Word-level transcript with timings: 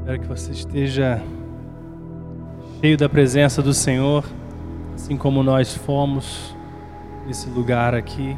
Espero 0.00 0.18
que 0.18 0.26
você 0.26 0.52
esteja 0.52 1.22
cheio 2.80 2.96
da 2.96 3.06
presença 3.06 3.60
do 3.60 3.74
Senhor, 3.74 4.24
assim 4.94 5.14
como 5.14 5.42
nós 5.42 5.74
fomos 5.74 6.56
nesse 7.26 7.50
lugar 7.50 7.94
aqui, 7.94 8.34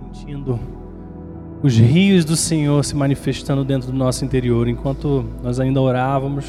sentindo 0.00 0.58
os 1.62 1.76
rios 1.76 2.24
do 2.24 2.36
Senhor 2.36 2.82
se 2.84 2.96
manifestando 2.96 3.66
dentro 3.66 3.92
do 3.92 3.96
nosso 3.96 4.24
interior. 4.24 4.66
Enquanto 4.66 5.24
nós 5.42 5.60
ainda 5.60 5.80
orávamos, 5.80 6.46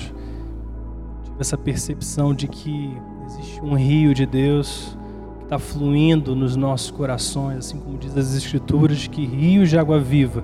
tive 1.23 1.35
essa 1.41 1.57
percepção 1.57 2.33
de 2.33 2.47
que 2.47 2.97
existe 3.25 3.61
um 3.61 3.75
rio 3.75 4.13
de 4.13 4.25
Deus 4.25 4.97
que 5.39 5.43
está 5.43 5.59
fluindo 5.59 6.33
nos 6.33 6.55
nossos 6.55 6.89
corações, 6.91 7.57
assim 7.57 7.77
como 7.77 7.97
diz 7.97 8.17
as 8.17 8.35
Escrituras, 8.35 9.05
que 9.05 9.25
rios 9.25 9.69
de 9.69 9.77
água 9.77 9.99
viva 9.99 10.43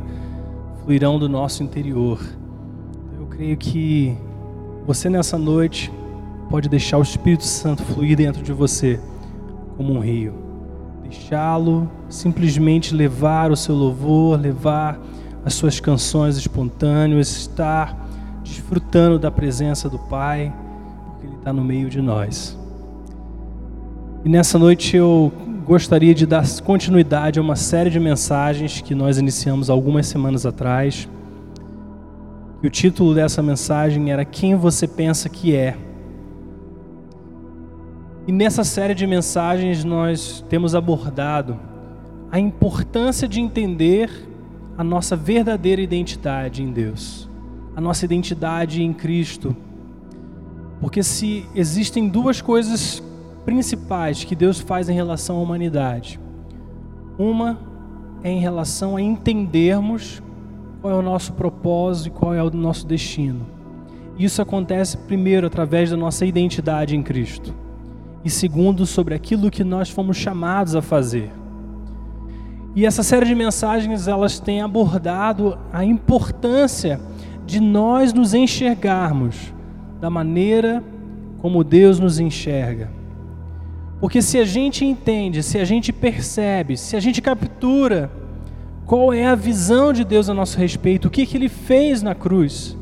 fluirão 0.83 1.17
do 1.17 1.29
nosso 1.29 1.63
interior. 1.63 2.19
Creio 3.41 3.57
que 3.57 4.15
você 4.85 5.09
nessa 5.09 5.35
noite 5.35 5.91
pode 6.47 6.69
deixar 6.69 6.99
o 6.99 7.01
Espírito 7.01 7.43
Santo 7.43 7.81
fluir 7.81 8.15
dentro 8.15 8.43
de 8.43 8.53
você 8.53 8.99
como 9.75 9.93
um 9.93 9.99
rio. 9.99 10.35
Deixá-lo 11.01 11.89
simplesmente 12.07 12.93
levar 12.93 13.49
o 13.49 13.55
seu 13.55 13.73
louvor, 13.73 14.39
levar 14.39 14.99
as 15.43 15.55
suas 15.55 15.79
canções 15.79 16.37
espontâneas, 16.37 17.35
estar 17.35 18.07
desfrutando 18.43 19.17
da 19.17 19.31
presença 19.31 19.89
do 19.89 19.97
Pai, 19.97 20.53
porque 21.07 21.25
Ele 21.25 21.35
está 21.37 21.51
no 21.51 21.63
meio 21.63 21.89
de 21.89 21.99
nós. 21.99 22.55
E 24.23 24.29
nessa 24.29 24.59
noite 24.59 24.95
eu 24.95 25.31
gostaria 25.65 26.13
de 26.13 26.27
dar 26.27 26.45
continuidade 26.59 27.39
a 27.39 27.41
uma 27.41 27.55
série 27.55 27.89
de 27.89 27.99
mensagens 27.99 28.81
que 28.81 28.93
nós 28.93 29.17
iniciamos 29.17 29.67
algumas 29.67 30.05
semanas 30.05 30.45
atrás. 30.45 31.09
E 32.63 32.67
o 32.67 32.69
título 32.69 33.15
dessa 33.15 33.41
mensagem 33.41 34.11
era 34.11 34.23
Quem 34.23 34.55
você 34.55 34.87
pensa 34.87 35.27
que 35.27 35.55
é? 35.55 35.75
E 38.27 38.31
nessa 38.31 38.63
série 38.63 38.93
de 38.93 39.07
mensagens 39.07 39.83
nós 39.83 40.45
temos 40.47 40.75
abordado 40.75 41.59
a 42.31 42.39
importância 42.39 43.27
de 43.27 43.41
entender 43.41 44.09
a 44.77 44.83
nossa 44.83 45.15
verdadeira 45.15 45.81
identidade 45.81 46.61
em 46.61 46.71
Deus, 46.71 47.27
a 47.75 47.81
nossa 47.81 48.05
identidade 48.05 48.83
em 48.83 48.93
Cristo. 48.93 49.55
Porque 50.79 51.01
se 51.01 51.45
existem 51.55 52.07
duas 52.07 52.41
coisas 52.41 53.03
principais 53.43 54.23
que 54.23 54.35
Deus 54.35 54.59
faz 54.59 54.87
em 54.87 54.93
relação 54.93 55.37
à 55.37 55.39
humanidade. 55.39 56.19
Uma 57.17 57.59
é 58.23 58.29
em 58.29 58.39
relação 58.39 58.95
a 58.95 59.01
entendermos 59.01 60.21
qual 60.81 60.93
é 60.93 60.97
o 60.97 61.01
nosso 61.01 61.33
propósito 61.33 62.07
e 62.07 62.11
qual 62.11 62.33
é 62.33 62.41
o 62.41 62.49
nosso 62.49 62.87
destino. 62.87 63.45
Isso 64.17 64.41
acontece 64.41 64.97
primeiro 64.97 65.45
através 65.45 65.91
da 65.91 65.97
nossa 65.97 66.25
identidade 66.25 66.95
em 66.95 67.03
Cristo. 67.03 67.53
E 68.25 68.29
segundo, 68.29 68.85
sobre 68.85 69.13
aquilo 69.13 69.51
que 69.51 69.63
nós 69.63 69.89
fomos 69.89 70.17
chamados 70.17 70.75
a 70.75 70.81
fazer. 70.81 71.31
E 72.75 72.85
essa 72.85 73.03
série 73.03 73.25
de 73.25 73.35
mensagens, 73.35 74.07
elas 74.07 74.39
têm 74.39 74.61
abordado 74.61 75.57
a 75.71 75.83
importância 75.85 76.99
de 77.45 77.59
nós 77.59 78.13
nos 78.13 78.33
enxergarmos 78.33 79.53
da 79.99 80.09
maneira 80.09 80.83
como 81.39 81.63
Deus 81.63 81.99
nos 81.99 82.19
enxerga. 82.19 82.89
Porque 83.99 84.21
se 84.21 84.39
a 84.39 84.45
gente 84.45 84.83
entende, 84.83 85.43
se 85.43 85.59
a 85.59 85.65
gente 85.65 85.91
percebe, 85.93 86.75
se 86.75 86.95
a 86.95 86.99
gente 86.99 87.21
captura 87.21 88.09
qual 88.91 89.13
é 89.13 89.25
a 89.25 89.35
visão 89.35 89.93
de 89.93 90.03
Deus 90.03 90.27
a 90.27 90.33
nosso 90.33 90.57
respeito, 90.57 91.07
o 91.07 91.09
que, 91.09 91.25
que 91.25 91.37
Ele 91.37 91.47
fez 91.47 92.03
na 92.03 92.13
cruz, 92.13 92.77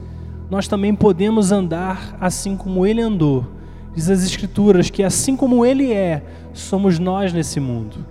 nós 0.49 0.67
também 0.67 0.95
podemos 0.95 1.51
andar 1.51 2.17
assim 2.19 2.57
como 2.57 2.83
Ele 2.83 2.99
andou. 2.99 3.45
Diz 3.93 4.09
as 4.09 4.23
Escrituras 4.23 4.89
que 4.89 5.03
assim 5.03 5.35
como 5.35 5.63
Ele 5.63 5.93
é, 5.93 6.23
somos 6.51 6.97
nós 6.97 7.31
nesse 7.31 7.59
mundo. 7.59 8.03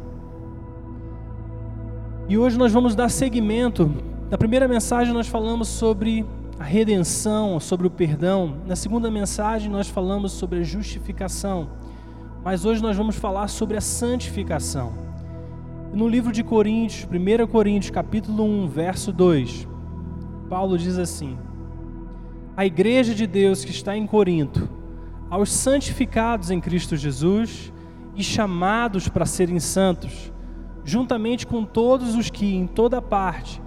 E 2.28 2.38
hoje 2.38 2.56
nós 2.56 2.70
vamos 2.70 2.94
dar 2.94 3.08
seguimento. 3.08 3.92
Na 4.30 4.38
primeira 4.38 4.68
mensagem 4.68 5.12
nós 5.12 5.26
falamos 5.26 5.66
sobre 5.66 6.24
a 6.56 6.62
redenção, 6.62 7.58
sobre 7.58 7.88
o 7.88 7.90
perdão. 7.90 8.58
Na 8.64 8.76
segunda 8.76 9.10
mensagem 9.10 9.68
nós 9.68 9.88
falamos 9.88 10.30
sobre 10.30 10.60
a 10.60 10.62
justificação. 10.62 11.70
Mas 12.44 12.64
hoje 12.64 12.80
nós 12.80 12.96
vamos 12.96 13.16
falar 13.16 13.48
sobre 13.48 13.76
a 13.76 13.80
santificação. 13.80 15.17
No 15.92 16.06
livro 16.06 16.30
de 16.30 16.44
Coríntios, 16.44 17.08
1 17.10 17.46
Coríntios, 17.46 17.90
capítulo 17.90 18.44
1, 18.44 18.68
verso 18.68 19.10
2, 19.10 19.66
Paulo 20.48 20.76
diz 20.76 20.98
assim: 20.98 21.38
A 22.54 22.66
igreja 22.66 23.14
de 23.14 23.26
Deus 23.26 23.64
que 23.64 23.70
está 23.70 23.96
em 23.96 24.06
Corinto, 24.06 24.68
aos 25.30 25.50
santificados 25.50 26.50
em 26.50 26.60
Cristo 26.60 26.94
Jesus 26.94 27.72
e 28.14 28.22
chamados 28.22 29.08
para 29.08 29.24
serem 29.24 29.58
santos, 29.58 30.30
juntamente 30.84 31.46
com 31.46 31.64
todos 31.64 32.14
os 32.14 32.28
que 32.28 32.54
em 32.54 32.66
toda 32.66 33.00
parte 33.00 33.62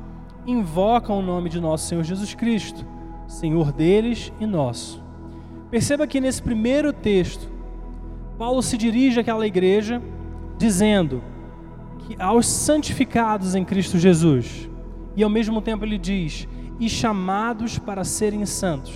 invocam 0.46 1.18
o 1.18 1.24
nome 1.24 1.50
de 1.50 1.59
nosso 1.59 1.88
Senhor 1.88 2.03
Jesus 2.03 2.36
Cristo, 2.36 2.86
Senhor 3.28 3.72
deles 3.72 4.32
e 4.40 4.46
nosso. 4.46 5.03
Perceba 5.72 6.06
que 6.06 6.22
nesse 6.22 6.42
primeiro 6.42 6.94
texto, 6.94 7.50
Paulo 8.38 8.62
se 8.62 8.78
dirige 8.78 9.20
àquela 9.20 9.48
igreja 9.48 10.02
dizendo 10.58 11.31
aos 12.19 12.47
santificados 12.47 13.55
em 13.55 13.63
Cristo 13.63 13.97
Jesus, 13.97 14.69
e 15.16 15.23
ao 15.23 15.29
mesmo 15.29 15.61
tempo 15.61 15.85
ele 15.85 15.97
diz, 15.97 16.47
e 16.79 16.89
chamados 16.89 17.77
para 17.77 18.03
serem 18.03 18.45
santos. 18.45 18.94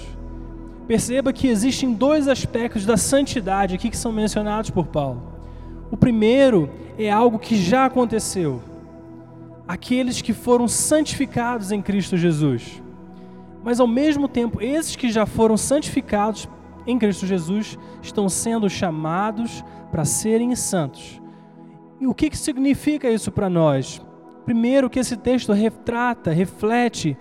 Perceba 0.87 1.33
que 1.33 1.47
existem 1.47 1.93
dois 1.93 2.27
aspectos 2.27 2.85
da 2.85 2.97
santidade 2.97 3.75
aqui 3.75 3.89
que 3.89 3.97
são 3.97 4.11
mencionados 4.11 4.69
por 4.69 4.87
Paulo. 4.87 5.21
O 5.89 5.97
primeiro 5.97 6.69
é 6.97 7.11
algo 7.11 7.39
que 7.39 7.55
já 7.55 7.85
aconteceu. 7.85 8.61
Aqueles 9.67 10.21
que 10.21 10.33
foram 10.33 10.67
santificados 10.67 11.71
em 11.71 11.81
Cristo 11.81 12.17
Jesus. 12.17 12.83
Mas 13.63 13.79
ao 13.79 13.87
mesmo 13.87 14.27
tempo, 14.27 14.61
esses 14.61 14.95
que 14.95 15.11
já 15.11 15.25
foram 15.25 15.57
santificados 15.57 16.47
em 16.85 16.99
Cristo 16.99 17.25
Jesus 17.25 17.79
estão 18.01 18.29
sendo 18.29 18.69
chamados 18.69 19.63
para 19.91 20.05
serem 20.05 20.55
santos. 20.55 21.19
E 22.00 22.07
o 22.07 22.13
que, 22.13 22.29
que 22.29 22.38
significa 22.38 23.09
isso 23.09 23.31
para 23.31 23.50
nós? 23.50 24.01
Primeiro, 24.45 24.89
que 24.89 25.00
esse 25.00 25.17
texto 25.17 25.53
retrata, 25.53 26.31
reflete 26.31 27.17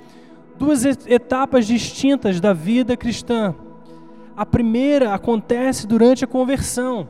duas 0.59 0.85
etapas 0.85 1.67
distintas 1.67 2.41
da 2.41 2.53
vida 2.53 2.97
cristã. 2.97 3.55
A 4.37 4.45
primeira 4.45 5.15
acontece 5.15 5.87
durante 5.87 6.25
a 6.25 6.29
conversão. 6.29 7.09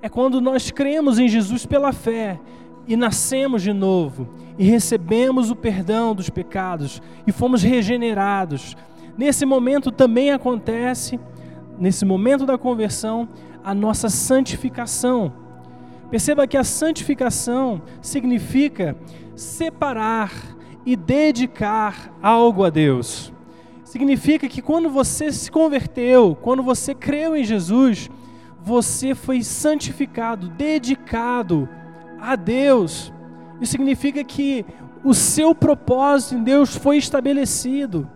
É 0.00 0.08
quando 0.08 0.40
nós 0.40 0.70
cremos 0.70 1.18
em 1.18 1.28
Jesus 1.28 1.66
pela 1.66 1.92
fé 1.92 2.40
e 2.86 2.96
nascemos 2.96 3.62
de 3.62 3.72
novo 3.72 4.28
e 4.58 4.64
recebemos 4.64 5.50
o 5.50 5.56
perdão 5.56 6.14
dos 6.14 6.30
pecados 6.30 7.02
e 7.26 7.32
fomos 7.32 7.62
regenerados. 7.62 8.76
Nesse 9.16 9.44
momento 9.44 9.90
também 9.90 10.32
acontece 10.32 11.20
nesse 11.78 12.04
momento 12.04 12.44
da 12.44 12.58
conversão, 12.58 13.28
a 13.62 13.74
nossa 13.74 14.08
santificação. 14.08 15.32
Perceba 16.10 16.46
que 16.46 16.56
a 16.56 16.64
santificação 16.64 17.82
significa 18.00 18.96
separar 19.36 20.32
e 20.86 20.96
dedicar 20.96 22.16
algo 22.22 22.64
a 22.64 22.70
Deus. 22.70 23.32
Significa 23.84 24.48
que 24.48 24.62
quando 24.62 24.88
você 24.88 25.30
se 25.30 25.50
converteu, 25.50 26.36
quando 26.40 26.62
você 26.62 26.94
creu 26.94 27.36
em 27.36 27.44
Jesus, 27.44 28.10
você 28.62 29.14
foi 29.14 29.42
santificado, 29.42 30.48
dedicado 30.48 31.68
a 32.20 32.36
Deus. 32.36 33.12
Isso 33.60 33.72
significa 33.72 34.24
que 34.24 34.64
o 35.04 35.14
seu 35.14 35.54
propósito 35.54 36.34
em 36.34 36.42
Deus 36.42 36.76
foi 36.76 36.96
estabelecido. 36.96 38.08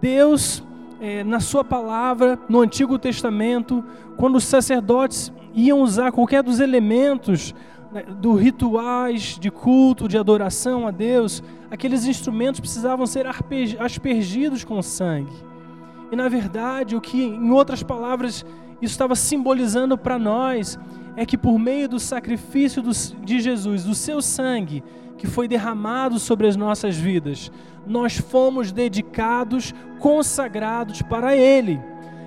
Deus 0.00 0.62
é, 1.00 1.24
na 1.24 1.40
sua 1.40 1.64
palavra, 1.64 2.38
no 2.48 2.60
Antigo 2.60 2.98
Testamento, 2.98 3.84
quando 4.16 4.36
os 4.36 4.44
sacerdotes 4.44 5.32
iam 5.54 5.80
usar 5.80 6.12
qualquer 6.12 6.42
dos 6.42 6.60
elementos 6.60 7.54
né, 7.92 8.02
do 8.02 8.34
rituais 8.34 9.38
de 9.38 9.50
culto, 9.50 10.08
de 10.08 10.16
adoração 10.16 10.86
a 10.86 10.90
Deus, 10.90 11.42
aqueles 11.70 12.06
instrumentos 12.06 12.60
precisavam 12.60 13.06
ser 13.06 13.26
aspergidos 13.78 14.64
com 14.64 14.80
sangue. 14.80 15.32
E 16.10 16.16
na 16.16 16.28
verdade, 16.28 16.96
o 16.96 17.00
que, 17.00 17.22
em 17.22 17.50
outras 17.50 17.82
palavras, 17.82 18.44
isso 18.80 18.92
estava 18.92 19.14
simbolizando 19.14 19.96
para 19.96 20.18
nós 20.18 20.78
é 21.16 21.26
que 21.26 21.36
por 21.36 21.58
meio 21.58 21.88
do 21.88 22.00
sacrifício 22.00 22.82
de 23.22 23.40
Jesus, 23.40 23.84
do 23.84 23.94
seu 23.94 24.22
sangue, 24.22 24.82
que 25.18 25.26
foi 25.26 25.46
derramado 25.46 26.18
sobre 26.18 26.46
as 26.46 26.56
nossas 26.56 26.96
vidas, 26.96 27.52
nós 27.86 28.16
fomos 28.16 28.72
dedicados, 28.72 29.74
consagrados 29.98 31.02
para 31.02 31.36
Ele. 31.36 31.80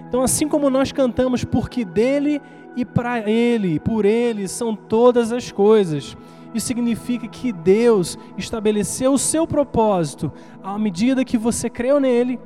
Então, 0.08 0.22
assim 0.22 0.48
como 0.48 0.70
nós 0.70 0.92
cantamos, 0.92 1.44
porque 1.44 1.84
dele 1.84 2.42
e 2.76 2.84
para 2.84 3.30
Ele, 3.30 3.80
por 3.80 4.06
Ele 4.06 4.48
são 4.48 4.76
todas 4.76 5.32
as 5.32 5.52
coisas. 5.52 6.16
Isso 6.54 6.68
significa 6.68 7.28
que 7.28 7.52
Deus 7.52 8.18
estabeleceu 8.38 9.14
o 9.14 9.20
seu 9.20 9.46
propósito 9.46 10.32
à 10.64 10.80
medida 10.80 11.26
que 11.26 11.38
você 11.38 11.70
creu 11.70 12.00
nele 12.00 12.40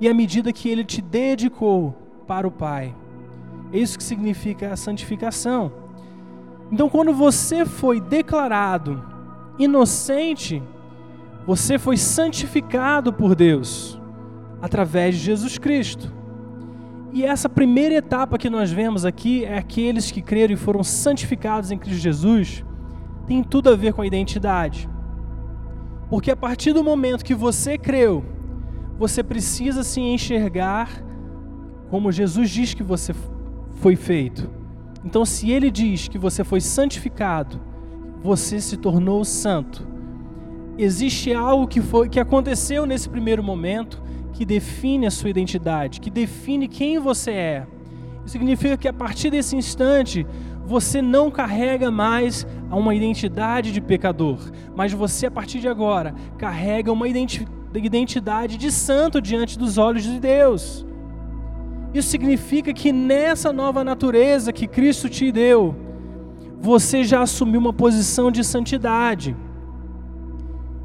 e 0.00 0.08
à 0.08 0.14
medida 0.14 0.52
que 0.52 0.68
ele 0.68 0.84
te 0.84 1.02
dedicou 1.02 1.94
para 2.26 2.46
o 2.46 2.52
Pai. 2.52 2.94
É 3.72 3.78
isso 3.78 3.98
que 3.98 4.04
significa 4.04 4.72
a 4.72 4.76
santificação. 4.76 5.72
Então, 6.70 6.88
quando 6.88 7.12
você 7.12 7.64
foi 7.64 8.00
declarado 8.00 9.04
inocente, 9.58 10.62
você 11.44 11.78
foi 11.78 11.96
santificado 11.96 13.12
por 13.12 13.34
Deus 13.34 14.00
através 14.62 15.16
de 15.16 15.22
Jesus 15.22 15.58
Cristo. 15.58 16.19
E 17.12 17.24
essa 17.24 17.48
primeira 17.48 17.94
etapa 17.94 18.38
que 18.38 18.48
nós 18.48 18.70
vemos 18.70 19.04
aqui 19.04 19.44
é 19.44 19.58
aqueles 19.58 20.10
que 20.10 20.22
creram 20.22 20.54
e 20.54 20.56
foram 20.56 20.84
santificados 20.84 21.70
em 21.70 21.78
Cristo 21.78 22.00
Jesus, 22.00 22.64
tem 23.26 23.42
tudo 23.42 23.70
a 23.70 23.76
ver 23.76 23.92
com 23.92 24.02
a 24.02 24.06
identidade. 24.06 24.88
Porque 26.08 26.30
a 26.30 26.36
partir 26.36 26.72
do 26.72 26.84
momento 26.84 27.24
que 27.24 27.34
você 27.34 27.76
creu, 27.76 28.24
você 28.98 29.22
precisa 29.22 29.82
se 29.82 30.00
enxergar 30.00 31.02
como 31.88 32.12
Jesus 32.12 32.50
diz 32.50 32.74
que 32.74 32.82
você 32.82 33.12
foi 33.80 33.96
feito. 33.96 34.48
Então, 35.04 35.24
se 35.24 35.50
ele 35.50 35.70
diz 35.70 36.06
que 36.06 36.18
você 36.18 36.44
foi 36.44 36.60
santificado, 36.60 37.60
você 38.22 38.60
se 38.60 38.76
tornou 38.76 39.24
santo. 39.24 39.86
Existe 40.78 41.34
algo 41.34 41.66
que, 41.66 41.80
foi, 41.80 42.08
que 42.08 42.20
aconteceu 42.20 42.86
nesse 42.86 43.08
primeiro 43.08 43.42
momento 43.42 44.00
que 44.32 44.44
define 44.44 45.06
a 45.06 45.10
sua 45.10 45.30
identidade, 45.30 46.00
que 46.00 46.10
define 46.10 46.68
quem 46.68 46.98
você 46.98 47.30
é. 47.30 47.66
Isso 48.24 48.32
significa 48.32 48.76
que 48.76 48.88
a 48.88 48.92
partir 48.92 49.30
desse 49.30 49.56
instante, 49.56 50.26
você 50.64 51.02
não 51.02 51.30
carrega 51.30 51.90
mais 51.90 52.46
uma 52.70 52.94
identidade 52.94 53.72
de 53.72 53.80
pecador, 53.80 54.38
mas 54.76 54.92
você, 54.92 55.26
a 55.26 55.30
partir 55.30 55.58
de 55.58 55.68
agora, 55.68 56.14
carrega 56.38 56.92
uma 56.92 57.08
identidade 57.08 58.56
de 58.56 58.70
santo 58.70 59.20
diante 59.20 59.58
dos 59.58 59.78
olhos 59.78 60.04
de 60.04 60.20
Deus. 60.20 60.86
Isso 61.92 62.08
significa 62.08 62.72
que 62.72 62.92
nessa 62.92 63.52
nova 63.52 63.82
natureza 63.82 64.52
que 64.52 64.68
Cristo 64.68 65.08
te 65.08 65.32
deu, 65.32 65.74
você 66.60 67.02
já 67.02 67.22
assumiu 67.22 67.58
uma 67.58 67.72
posição 67.72 68.30
de 68.30 68.44
santidade. 68.44 69.36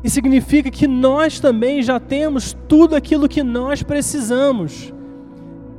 E 0.06 0.10
significa 0.12 0.69
que 0.69 0.88
nós 0.88 1.40
também 1.40 1.81
já 1.81 2.00
temos 2.00 2.56
tudo 2.68 2.96
aquilo 2.96 3.28
que 3.28 3.42
nós 3.42 3.81
precisamos 3.81 4.94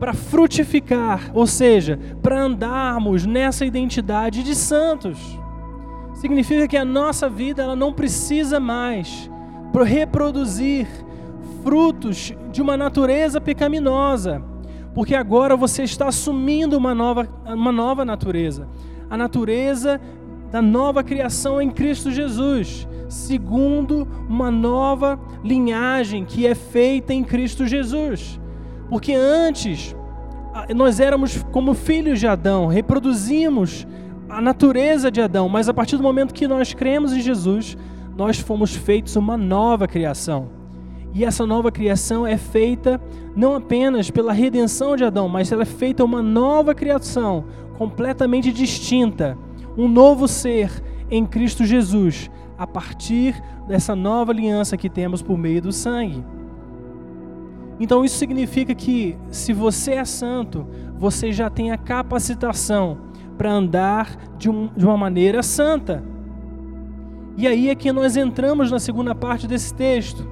para 0.00 0.12
frutificar, 0.12 1.30
ou 1.32 1.46
seja, 1.46 1.96
para 2.20 2.42
andarmos 2.42 3.24
nessa 3.24 3.64
identidade 3.64 4.42
de 4.42 4.52
santos. 4.56 5.16
Significa 6.14 6.66
que 6.66 6.76
a 6.76 6.84
nossa 6.84 7.28
vida 7.28 7.62
ela 7.62 7.76
não 7.76 7.92
precisa 7.92 8.58
mais 8.58 9.30
reproduzir 9.84 10.88
frutos 11.62 12.34
de 12.50 12.60
uma 12.60 12.76
natureza 12.76 13.40
pecaminosa, 13.40 14.42
porque 14.92 15.14
agora 15.14 15.54
você 15.54 15.84
está 15.84 16.08
assumindo 16.08 16.76
uma 16.76 16.96
nova, 16.96 17.28
uma 17.46 17.70
nova 17.70 18.04
natureza, 18.04 18.66
a 19.08 19.16
natureza 19.16 20.00
da 20.50 20.62
nova 20.62 21.02
criação 21.02 21.60
em 21.60 21.70
Cristo 21.70 22.10
Jesus, 22.10 22.86
segundo 23.08 24.06
uma 24.28 24.50
nova 24.50 25.18
linhagem 25.42 26.24
que 26.24 26.46
é 26.46 26.54
feita 26.54 27.12
em 27.12 27.22
Cristo 27.22 27.66
Jesus. 27.66 28.40
Porque 28.88 29.12
antes 29.12 29.94
nós 30.74 31.00
éramos 31.00 31.42
como 31.52 31.74
filhos 31.74 32.18
de 32.18 32.26
Adão, 32.26 32.66
reproduzimos 32.66 33.86
a 34.28 34.40
natureza 34.40 35.10
de 35.10 35.20
Adão, 35.20 35.48
mas 35.48 35.68
a 35.68 35.74
partir 35.74 35.96
do 35.96 36.02
momento 36.02 36.34
que 36.34 36.48
nós 36.48 36.72
cremos 36.72 37.12
em 37.12 37.20
Jesus, 37.20 37.76
nós 38.16 38.38
fomos 38.38 38.74
feitos 38.74 39.16
uma 39.16 39.36
nova 39.36 39.86
criação. 39.86 40.48
E 41.12 41.24
essa 41.24 41.46
nova 41.46 41.70
criação 41.70 42.26
é 42.26 42.36
feita 42.36 43.00
não 43.34 43.54
apenas 43.54 44.10
pela 44.10 44.32
redenção 44.32 44.96
de 44.96 45.04
Adão, 45.04 45.28
mas 45.28 45.52
ela 45.52 45.62
é 45.62 45.66
feita 45.66 46.04
uma 46.04 46.22
nova 46.22 46.74
criação, 46.74 47.44
completamente 47.78 48.52
distinta, 48.52 49.36
um 49.76 49.88
novo 49.88 50.26
ser 50.26 50.70
em 51.10 51.24
Cristo 51.26 51.64
Jesus, 51.64 52.30
a 52.58 52.66
partir 52.66 53.40
dessa 53.68 53.94
nova 53.94 54.32
aliança 54.32 54.76
que 54.76 54.88
temos 54.88 55.22
por 55.22 55.36
meio 55.36 55.60
do 55.60 55.72
sangue. 55.72 56.24
Então 57.78 58.04
isso 58.04 58.16
significa 58.16 58.74
que 58.74 59.16
se 59.30 59.52
você 59.52 59.92
é 59.92 60.04
santo, 60.04 60.66
você 60.98 61.30
já 61.30 61.50
tem 61.50 61.70
a 61.70 61.76
capacitação 61.76 62.98
para 63.36 63.52
andar 63.52 64.16
de, 64.38 64.48
um, 64.48 64.70
de 64.74 64.84
uma 64.84 64.96
maneira 64.96 65.42
santa. 65.42 66.02
E 67.36 67.46
aí 67.46 67.68
é 67.68 67.74
que 67.74 67.92
nós 67.92 68.16
entramos 68.16 68.70
na 68.70 68.78
segunda 68.78 69.14
parte 69.14 69.46
desse 69.46 69.74
texto, 69.74 70.26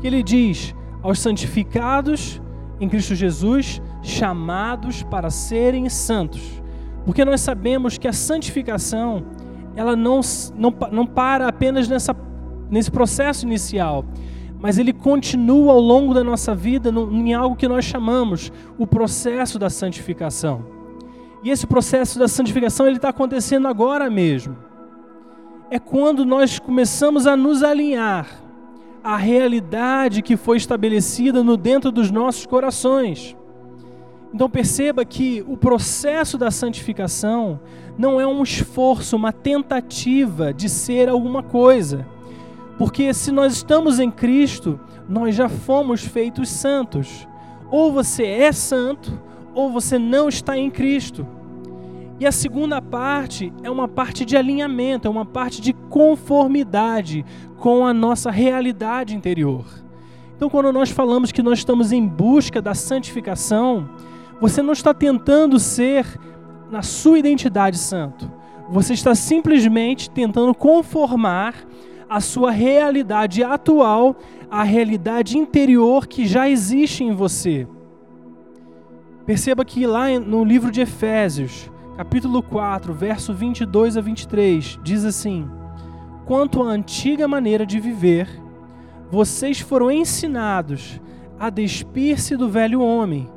que 0.00 0.06
ele 0.06 0.22
diz: 0.22 0.74
aos 1.02 1.18
santificados 1.18 2.40
em 2.78 2.88
Cristo 2.88 3.16
Jesus, 3.16 3.82
chamados 4.00 5.02
para 5.02 5.28
serem 5.28 5.88
santos. 5.88 6.59
Porque 7.04 7.24
nós 7.24 7.40
sabemos 7.40 7.98
que 7.98 8.06
a 8.06 8.12
santificação, 8.12 9.24
ela 9.74 9.96
não, 9.96 10.20
não, 10.56 10.74
não 10.92 11.06
para 11.06 11.48
apenas 11.48 11.88
nessa, 11.88 12.14
nesse 12.70 12.90
processo 12.90 13.46
inicial, 13.46 14.04
mas 14.60 14.78
ele 14.78 14.92
continua 14.92 15.72
ao 15.72 15.80
longo 15.80 16.12
da 16.12 16.22
nossa 16.22 16.54
vida 16.54 16.90
em 16.90 17.32
algo 17.32 17.56
que 17.56 17.66
nós 17.66 17.84
chamamos 17.84 18.52
o 18.78 18.86
processo 18.86 19.58
da 19.58 19.70
santificação. 19.70 20.66
E 21.42 21.48
esse 21.48 21.66
processo 21.66 22.18
da 22.18 22.28
santificação 22.28 22.86
ele 22.86 22.96
está 22.96 23.08
acontecendo 23.08 23.66
agora 23.66 24.10
mesmo. 24.10 24.56
É 25.70 25.78
quando 25.78 26.26
nós 26.26 26.58
começamos 26.58 27.26
a 27.26 27.36
nos 27.36 27.62
alinhar 27.62 28.28
à 29.02 29.16
realidade 29.16 30.20
que 30.20 30.36
foi 30.36 30.58
estabelecida 30.58 31.42
no 31.42 31.56
dentro 31.56 31.90
dos 31.90 32.10
nossos 32.10 32.44
corações. 32.44 33.34
Então 34.32 34.48
perceba 34.48 35.04
que 35.04 35.44
o 35.46 35.56
processo 35.56 36.38
da 36.38 36.50
santificação 36.50 37.60
não 37.98 38.20
é 38.20 38.26
um 38.26 38.42
esforço, 38.42 39.16
uma 39.16 39.32
tentativa 39.32 40.52
de 40.52 40.68
ser 40.68 41.08
alguma 41.08 41.42
coisa 41.42 42.06
porque 42.80 43.12
se 43.12 43.30
nós 43.30 43.52
estamos 43.52 44.00
em 44.00 44.10
Cristo, 44.10 44.80
nós 45.06 45.36
já 45.36 45.50
fomos 45.50 46.00
feitos 46.00 46.48
santos. 46.48 47.28
Ou 47.70 47.92
você 47.92 48.24
é 48.24 48.52
santo, 48.52 49.20
ou 49.54 49.70
você 49.70 49.98
não 49.98 50.30
está 50.30 50.56
em 50.56 50.70
Cristo. 50.70 51.26
E 52.18 52.24
a 52.24 52.32
segunda 52.32 52.80
parte 52.80 53.52
é 53.62 53.70
uma 53.70 53.86
parte 53.86 54.24
de 54.24 54.34
alinhamento, 54.34 55.06
é 55.06 55.10
uma 55.10 55.26
parte 55.26 55.60
de 55.60 55.74
conformidade 55.74 57.22
com 57.58 57.84
a 57.84 57.92
nossa 57.92 58.30
realidade 58.30 59.14
interior. 59.14 59.66
Então, 60.34 60.48
quando 60.48 60.72
nós 60.72 60.88
falamos 60.88 61.30
que 61.30 61.42
nós 61.42 61.58
estamos 61.58 61.92
em 61.92 62.06
busca 62.08 62.62
da 62.62 62.72
santificação, 62.72 63.90
você 64.40 64.62
não 64.62 64.72
está 64.72 64.94
tentando 64.94 65.58
ser 65.58 66.06
na 66.70 66.82
sua 66.82 67.18
identidade 67.18 67.76
santo. 67.76 68.30
Você 68.70 68.94
está 68.94 69.14
simplesmente 69.14 70.08
tentando 70.08 70.54
conformar 70.54 71.54
a 72.08 72.20
sua 72.20 72.50
realidade 72.50 73.42
atual 73.42 74.16
à 74.50 74.62
realidade 74.62 75.36
interior 75.36 76.06
que 76.06 76.26
já 76.26 76.48
existe 76.48 77.04
em 77.04 77.12
você. 77.12 77.68
Perceba 79.26 79.64
que 79.64 79.86
lá 79.86 80.08
no 80.18 80.44
livro 80.44 80.70
de 80.70 80.80
Efésios, 80.80 81.70
capítulo 81.96 82.42
4, 82.42 82.92
verso 82.92 83.34
22 83.34 83.96
a 83.96 84.00
23, 84.00 84.78
diz 84.82 85.04
assim: 85.04 85.48
Quanto 86.24 86.62
à 86.62 86.66
antiga 86.66 87.28
maneira 87.28 87.66
de 87.66 87.78
viver, 87.78 88.28
vocês 89.10 89.60
foram 89.60 89.90
ensinados 89.90 91.00
a 91.38 91.50
despir-se 91.50 92.36
do 92.36 92.48
velho 92.48 92.80
homem, 92.80 93.28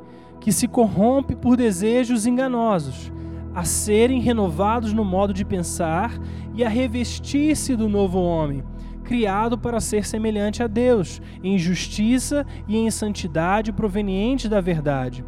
que 0.44 0.52
se 0.52 0.68
corrompe 0.68 1.34
por 1.34 1.56
desejos 1.56 2.26
enganosos, 2.26 3.10
a 3.54 3.64
serem 3.64 4.20
renovados 4.20 4.92
no 4.92 5.02
modo 5.02 5.32
de 5.32 5.42
pensar 5.42 6.12
e 6.54 6.62
a 6.62 6.68
revestir-se 6.68 7.74
do 7.74 7.88
novo 7.88 8.20
homem, 8.20 8.62
criado 9.04 9.56
para 9.56 9.80
ser 9.80 10.04
semelhante 10.04 10.62
a 10.62 10.66
Deus, 10.66 11.22
em 11.42 11.56
justiça 11.56 12.44
e 12.68 12.76
em 12.76 12.90
santidade 12.90 13.72
proveniente 13.72 14.46
da 14.46 14.60
verdade. 14.60 15.24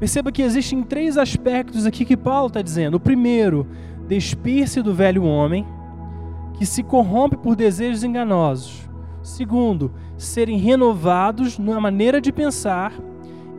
Perceba 0.00 0.32
que 0.32 0.42
existem 0.42 0.82
três 0.82 1.16
aspectos 1.16 1.86
aqui 1.86 2.04
que 2.04 2.16
Paulo 2.16 2.48
está 2.48 2.60
dizendo. 2.60 2.96
O 2.96 3.00
primeiro, 3.00 3.68
despir-se 4.08 4.82
do 4.82 4.92
velho 4.92 5.22
homem, 5.22 5.64
que 6.54 6.66
se 6.66 6.82
corrompe 6.82 7.36
por 7.36 7.54
desejos 7.54 8.02
enganosos. 8.02 8.90
Segundo, 9.22 9.92
serem 10.16 10.58
renovados 10.58 11.56
na 11.56 11.80
maneira 11.80 12.20
de 12.20 12.32
pensar. 12.32 12.92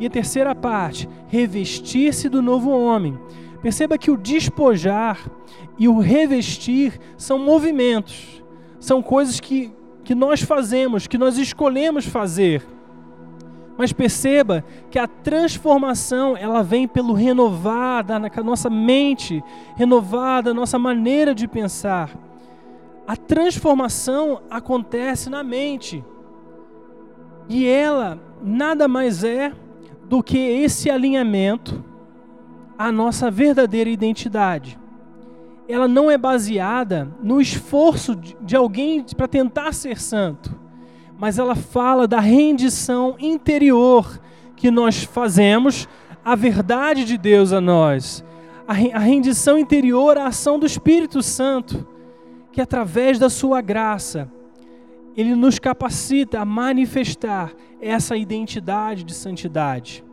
E 0.01 0.07
a 0.07 0.09
terceira 0.09 0.55
parte, 0.55 1.07
revestir-se 1.27 2.27
do 2.27 2.41
novo 2.41 2.71
homem. 2.71 3.19
Perceba 3.61 3.99
que 3.99 4.09
o 4.09 4.17
despojar 4.17 5.19
e 5.77 5.87
o 5.87 5.99
revestir 5.99 6.99
são 7.15 7.37
movimentos, 7.37 8.43
são 8.79 8.99
coisas 8.99 9.39
que, 9.39 9.71
que 10.03 10.15
nós 10.15 10.41
fazemos, 10.41 11.05
que 11.05 11.19
nós 11.19 11.37
escolhemos 11.37 12.03
fazer. 12.03 12.65
Mas 13.77 13.93
perceba 13.93 14.65
que 14.89 14.97
a 14.97 15.05
transformação 15.05 16.35
ela 16.35 16.63
vem 16.63 16.87
pelo 16.87 17.13
renovar 17.13 18.03
da 18.03 18.19
nossa 18.43 18.71
mente, 18.71 19.43
renovar 19.75 20.41
da 20.41 20.51
nossa 20.51 20.79
maneira 20.79 21.35
de 21.35 21.47
pensar. 21.47 22.09
A 23.05 23.15
transformação 23.15 24.41
acontece 24.49 25.29
na 25.29 25.43
mente. 25.43 26.03
E 27.47 27.67
ela 27.67 28.19
nada 28.41 28.87
mais 28.87 29.23
é 29.23 29.53
do 30.11 30.21
que 30.21 30.37
esse 30.37 30.89
alinhamento 30.89 31.81
à 32.77 32.91
nossa 32.91 33.31
verdadeira 33.31 33.89
identidade. 33.89 34.77
Ela 35.69 35.87
não 35.87 36.11
é 36.11 36.17
baseada 36.17 37.07
no 37.23 37.39
esforço 37.39 38.13
de 38.13 38.53
alguém 38.53 39.05
para 39.15 39.25
tentar 39.25 39.73
ser 39.73 40.01
santo, 40.01 40.53
mas 41.17 41.39
ela 41.39 41.55
fala 41.55 42.09
da 42.09 42.19
rendição 42.19 43.15
interior 43.19 44.19
que 44.57 44.69
nós 44.69 45.01
fazemos 45.01 45.87
à 46.25 46.35
verdade 46.35 47.05
de 47.05 47.17
Deus 47.17 47.53
a 47.53 47.61
nós, 47.61 48.21
a 48.67 48.99
rendição 48.99 49.57
interior 49.57 50.17
à 50.17 50.25
ação 50.25 50.59
do 50.59 50.65
Espírito 50.65 51.23
Santo, 51.23 51.87
que 52.51 52.59
através 52.59 53.17
da 53.17 53.29
sua 53.29 53.61
graça, 53.61 54.29
ele 55.15 55.35
nos 55.35 55.59
capacita 55.59 56.39
a 56.39 56.45
manifestar 56.45 57.53
essa 57.81 58.15
identidade 58.15 59.03
de 59.03 59.13
santidade. 59.13 60.03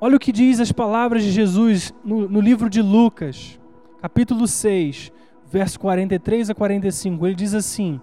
Olha 0.00 0.16
o 0.16 0.20
que 0.20 0.32
diz 0.32 0.60
as 0.60 0.72
palavras 0.72 1.22
de 1.22 1.30
Jesus 1.30 1.94
no, 2.04 2.28
no 2.28 2.40
livro 2.40 2.68
de 2.68 2.82
Lucas, 2.82 3.58
capítulo 4.02 4.46
6, 4.46 5.10
verso 5.50 5.80
43 5.80 6.50
a 6.50 6.54
45. 6.54 7.26
Ele 7.26 7.34
diz 7.34 7.54
assim: 7.54 8.00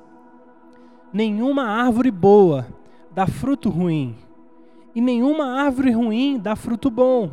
Nenhuma 1.14 1.64
árvore 1.66 2.10
boa 2.10 2.68
dá 3.14 3.28
fruto 3.28 3.70
ruim, 3.70 4.16
e 4.96 5.02
nenhuma 5.02 5.62
árvore 5.62 5.92
ruim 5.92 6.40
dá 6.40 6.56
fruto 6.56 6.90
bom. 6.90 7.30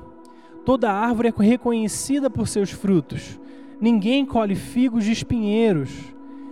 Toda 0.64 0.92
árvore 0.92 1.28
é 1.28 1.42
reconhecida 1.42 2.28
por 2.28 2.46
seus 2.46 2.70
frutos. 2.70 3.40
Ninguém 3.80 4.26
colhe 4.26 4.54
figos 4.54 5.04
de 5.04 5.12
espinheiros, 5.12 5.90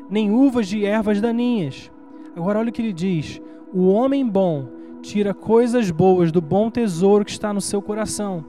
nem 0.09 0.31
uvas 0.31 0.69
de 0.69 0.87
ervas 0.87 1.21
daninhas. 1.21 1.91
Agora 2.37 2.59
olha 2.59 2.69
o 2.69 2.73
que 2.73 2.83
ele 2.83 2.93
diz: 2.93 3.41
O 3.73 3.87
homem 3.89 4.29
bom 4.29 4.69
tira 5.01 5.33
coisas 5.33 5.91
boas 5.91 6.31
do 6.31 6.41
bom 6.41 6.71
tesouro 6.71 7.25
que 7.25 7.31
está 7.31 7.53
no 7.53 7.61
seu 7.61 7.81
coração. 7.81 8.45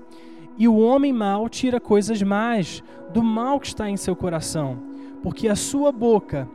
E 0.58 0.68
o 0.68 0.78
homem 0.78 1.14
mau 1.14 1.48
tira 1.48 1.80
coisas 1.80 2.22
más 2.22 2.84
do 3.14 3.24
mal 3.24 3.60
que 3.60 3.68
está 3.68 3.90
em 3.90 3.96
seu 3.96 4.16
coração, 4.16 4.78
porque 5.24 5.48
a 5.48 5.56
sua 5.56 5.92
boca 5.92 6.50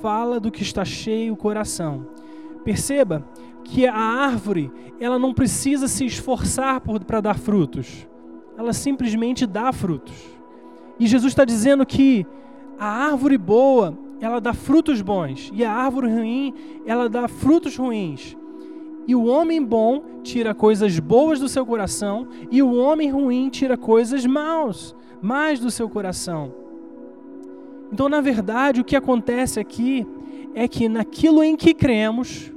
fala 0.00 0.38
do 0.38 0.50
que 0.50 0.62
está 0.62 0.84
cheio 0.84 1.32
o 1.32 1.36
coração. 1.36 2.06
Perceba 2.62 3.24
que 3.64 3.86
a 3.86 3.94
árvore, 3.94 4.70
ela 5.00 5.18
não 5.18 5.34
precisa 5.34 5.88
se 5.88 6.04
esforçar 6.04 6.80
para 6.80 7.20
dar 7.20 7.38
frutos. 7.38 8.06
Ela 8.56 8.72
simplesmente 8.72 9.46
dá 9.46 9.72
frutos. 9.72 10.14
E 11.00 11.06
Jesus 11.06 11.32
está 11.32 11.44
dizendo 11.44 11.86
que 11.86 12.26
a 12.78 12.86
árvore 12.86 13.38
boa, 13.38 13.96
ela 14.20 14.40
dá 14.40 14.52
frutos 14.52 15.00
bons, 15.00 15.50
e 15.54 15.64
a 15.64 15.72
árvore 15.72 16.08
ruim, 16.08 16.54
ela 16.84 17.08
dá 17.08 17.28
frutos 17.28 17.76
ruins. 17.76 18.36
E 19.06 19.14
o 19.14 19.24
homem 19.24 19.64
bom 19.64 20.02
tira 20.22 20.54
coisas 20.54 20.98
boas 20.98 21.40
do 21.40 21.48
seu 21.48 21.64
coração, 21.64 22.28
e 22.50 22.62
o 22.62 22.74
homem 22.74 23.10
ruim 23.10 23.48
tira 23.48 23.76
coisas 23.76 24.26
maus, 24.26 24.94
mais 25.22 25.60
do 25.60 25.70
seu 25.70 25.88
coração. 25.88 26.52
Então, 27.92 28.08
na 28.08 28.20
verdade, 28.20 28.80
o 28.80 28.84
que 28.84 28.96
acontece 28.96 29.58
aqui 29.58 30.06
é 30.54 30.68
que 30.68 30.88
naquilo 30.88 31.42
em 31.42 31.56
que 31.56 31.72
cremos 31.72 32.52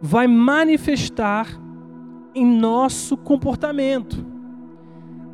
vai 0.00 0.26
manifestar 0.26 1.60
em 2.34 2.46
nosso 2.46 3.16
comportamento. 3.16 4.24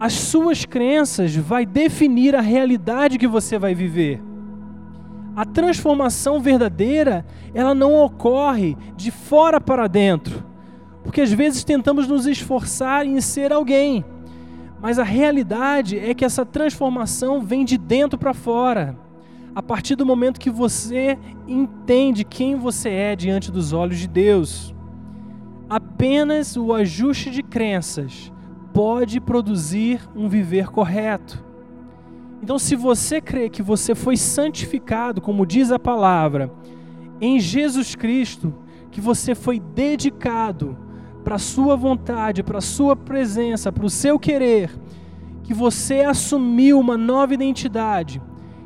As 0.01 0.13
suas 0.13 0.65
crenças 0.65 1.35
vai 1.35 1.65
definir 1.65 2.35
a 2.35 2.41
realidade 2.41 3.19
que 3.19 3.27
você 3.27 3.59
vai 3.59 3.75
viver. 3.75 4.21
A 5.39 5.45
transformação 5.45 6.41
verdadeira, 6.41 7.25
ela 7.55 7.73
não 7.73 7.95
ocorre 7.95 8.77
de 8.97 9.13
fora 9.13 9.61
para 9.61 9.87
dentro. 9.87 10.45
Porque 11.05 11.21
às 11.21 11.31
vezes 11.33 11.63
tentamos 11.63 12.09
nos 12.09 12.27
esforçar 12.27 13.07
em 13.07 13.21
ser 13.21 13.53
alguém. 13.53 14.05
Mas 14.83 14.99
a 14.99 15.05
realidade 15.05 15.97
é 15.97 16.13
que 16.13 16.25
essa 16.25 16.45
transformação 16.45 17.41
vem 17.41 17.65
de 17.65 17.79
dentro 17.79 18.19
para 18.19 18.35
fora. 18.35 18.99
A 19.55 19.63
partir 19.63 19.95
do 19.95 20.05
momento 20.05 20.41
que 20.41 20.51
você 20.51 21.17
entende 21.47 22.25
quem 22.25 22.57
você 22.57 22.89
é 22.89 23.15
diante 23.15 23.53
dos 23.53 23.73
olhos 23.73 24.01
de 24.01 24.09
Deus. 24.09 24.75
Apenas 25.71 26.57
o 26.57 26.75
ajuste 26.75 27.31
de 27.31 27.45
crenças 27.45 28.33
pode 28.75 29.21
produzir 29.21 30.01
um 30.17 30.29
viver 30.29 30.67
correto. 30.67 31.47
Então, 32.43 32.59
se 32.59 32.77
você 32.77 33.21
crê 33.21 33.49
que 33.49 33.63
você 33.63 33.95
foi 33.95 34.17
santificado, 34.17 35.21
como 35.21 35.47
diz 35.47 35.73
a 35.73 35.79
palavra, 35.79 36.51
em 37.21 37.41
Jesus 37.41 37.95
Cristo, 37.95 38.55
que 38.91 39.01
você 39.01 39.35
foi 39.35 39.59
dedicado 39.59 40.77
para 41.25 41.35
a 41.35 41.39
sua 41.39 41.77
vontade, 41.77 42.43
para 42.43 42.59
a 42.59 42.63
sua 42.63 42.95
presença, 42.97 43.73
para 43.73 43.85
o 43.85 43.91
seu 43.91 44.19
querer, 44.19 44.71
que 45.43 45.53
você 45.53 46.01
assumiu 46.01 46.79
uma 46.79 46.97
nova 46.97 47.35
identidade. 47.35 48.23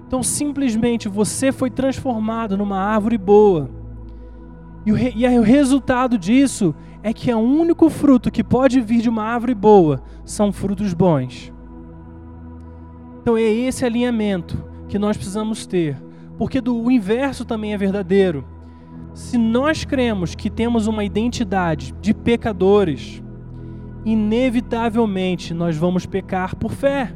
Então, 0.06 0.22
simplesmente 0.22 1.08
você 1.08 1.50
foi 1.50 1.70
transformado 1.70 2.56
numa 2.56 2.78
árvore 2.78 3.16
boa. 3.16 3.70
E 4.84 4.92
o, 4.92 4.98
e 4.98 5.38
o 5.38 5.42
resultado 5.42 6.18
disso 6.18 6.74
é 7.02 7.12
que 7.12 7.32
o 7.32 7.38
único 7.38 7.88
fruto 7.88 8.30
que 8.30 8.44
pode 8.44 8.80
vir 8.80 9.00
de 9.00 9.08
uma 9.08 9.22
árvore 9.22 9.54
boa 9.54 10.02
são 10.24 10.52
frutos 10.52 10.92
bons. 10.92 11.51
Então 13.22 13.36
é 13.36 13.42
esse 13.42 13.84
alinhamento 13.84 14.64
que 14.88 14.98
nós 14.98 15.16
precisamos 15.16 15.64
ter, 15.64 15.96
porque 16.36 16.60
do, 16.60 16.76
o 16.76 16.90
inverso 16.90 17.44
também 17.44 17.72
é 17.72 17.78
verdadeiro. 17.78 18.44
Se 19.14 19.38
nós 19.38 19.84
cremos 19.84 20.34
que 20.34 20.50
temos 20.50 20.88
uma 20.88 21.04
identidade 21.04 21.94
de 22.00 22.12
pecadores, 22.12 23.22
inevitavelmente 24.04 25.54
nós 25.54 25.76
vamos 25.76 26.04
pecar 26.04 26.56
por 26.56 26.72
fé, 26.72 27.14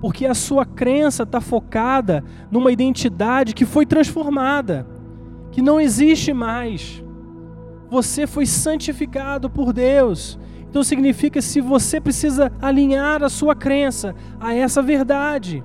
porque 0.00 0.24
a 0.24 0.34
sua 0.34 0.64
crença 0.64 1.24
está 1.24 1.40
focada 1.40 2.22
numa 2.48 2.70
identidade 2.70 3.54
que 3.54 3.64
foi 3.64 3.84
transformada, 3.84 4.86
que 5.50 5.60
não 5.60 5.80
existe 5.80 6.32
mais. 6.32 7.02
Você 7.90 8.24
foi 8.24 8.46
santificado 8.46 9.50
por 9.50 9.72
Deus 9.72 10.38
então 10.74 10.82
significa 10.82 11.40
se 11.40 11.60
você 11.60 12.00
precisa 12.00 12.50
alinhar 12.60 13.22
a 13.22 13.28
sua 13.28 13.54
crença 13.54 14.12
a 14.40 14.52
essa 14.52 14.82
verdade. 14.82 15.62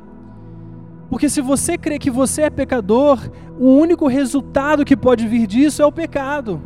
Porque 1.09 1.27
se 1.27 1.41
você 1.41 1.79
crê 1.79 1.97
que 1.97 2.11
você 2.11 2.43
é 2.43 2.49
pecador, 2.51 3.19
o 3.59 3.69
único 3.69 4.05
resultado 4.05 4.85
que 4.85 4.95
pode 4.95 5.27
vir 5.27 5.47
disso 5.47 5.81
é 5.81 5.85
o 5.87 5.91
pecado. 5.91 6.61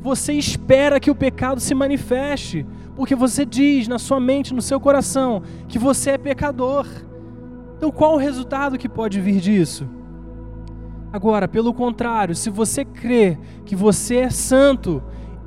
Você 0.00 0.32
espera 0.32 0.98
que 0.98 1.10
o 1.10 1.14
pecado 1.14 1.60
se 1.60 1.74
manifeste, 1.74 2.64
porque 2.96 3.14
você 3.14 3.44
diz 3.44 3.86
na 3.86 3.98
sua 3.98 4.18
mente, 4.18 4.54
no 4.54 4.62
seu 4.62 4.80
coração, 4.80 5.42
que 5.68 5.78
você 5.78 6.12
é 6.12 6.16
pecador. 6.16 6.86
Então 7.76 7.90
qual 7.90 8.14
o 8.14 8.18
resultado 8.18 8.78
que 8.78 8.88
pode 8.88 9.20
vir 9.20 9.40
disso? 9.40 9.86
Agora, 11.12 11.46
pelo 11.46 11.74
contrário, 11.74 12.34
se 12.34 12.48
você 12.48 12.82
crê 12.82 13.36
que 13.66 13.76
você 13.76 14.16
é 14.16 14.30
santo, 14.30 15.02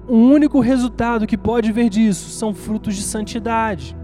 o 0.08 0.16
único 0.16 0.60
resultado 0.60 1.26
que 1.26 1.38
pode 1.38 1.72
ver 1.72 1.90
disso 1.90 2.30
são 2.30 2.54
frutos 2.54 2.96
de 2.96 3.04
santidade. 3.04 3.96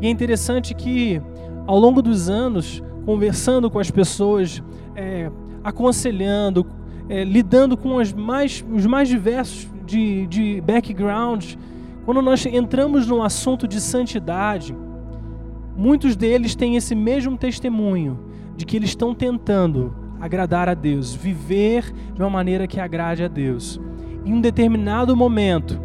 E 0.00 0.06
é 0.06 0.10
interessante 0.10 0.74
que, 0.74 1.22
ao 1.66 1.78
longo 1.78 2.02
dos 2.02 2.28
anos, 2.28 2.82
conversando 3.04 3.70
com 3.70 3.78
as 3.78 3.90
pessoas, 3.90 4.62
é, 4.96 5.30
aconselhando, 5.62 6.66
é, 7.08 7.22
lidando 7.22 7.76
com 7.76 7.96
mais, 8.16 8.64
os 8.72 8.86
mais 8.86 9.08
diversos 9.08 9.68
de, 9.86 10.26
de 10.26 10.60
backgrounds, 10.60 11.56
quando 12.04 12.20
nós 12.20 12.44
entramos 12.44 13.06
no 13.06 13.22
assunto 13.22 13.68
de 13.68 13.80
santidade, 13.80 14.76
muitos 15.76 16.16
deles 16.16 16.54
têm 16.54 16.76
esse 16.76 16.94
mesmo 16.94 17.38
testemunho 17.38 18.18
de 18.56 18.64
que 18.64 18.76
eles 18.76 18.90
estão 18.90 19.14
tentando 19.14 19.94
agradar 20.20 20.68
a 20.68 20.74
Deus, 20.74 21.14
viver 21.14 21.92
de 22.14 22.20
uma 22.20 22.30
maneira 22.30 22.66
que 22.66 22.80
agrade 22.80 23.22
a 23.22 23.28
Deus 23.28 23.80
em 24.24 24.32
um 24.32 24.40
determinado 24.40 25.14
momento, 25.14 25.80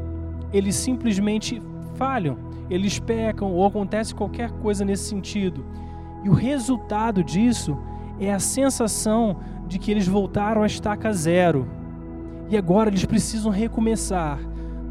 eles 0.53 0.75
simplesmente 0.75 1.61
falham, 1.95 2.37
eles 2.69 2.97
pecam 2.99 3.51
ou 3.51 3.65
acontece 3.65 4.15
qualquer 4.15 4.51
coisa 4.51 4.85
nesse 4.85 5.09
sentido. 5.09 5.65
E 6.23 6.29
o 6.29 6.33
resultado 6.33 7.23
disso 7.23 7.77
é 8.19 8.33
a 8.33 8.39
sensação 8.39 9.37
de 9.67 9.77
que 9.77 9.91
eles 9.91 10.07
voltaram 10.07 10.63
à 10.63 10.65
estaca 10.65 11.11
zero. 11.11 11.67
E 12.49 12.57
agora 12.57 12.89
eles 12.89 13.05
precisam 13.05 13.51
recomeçar, 13.51 14.39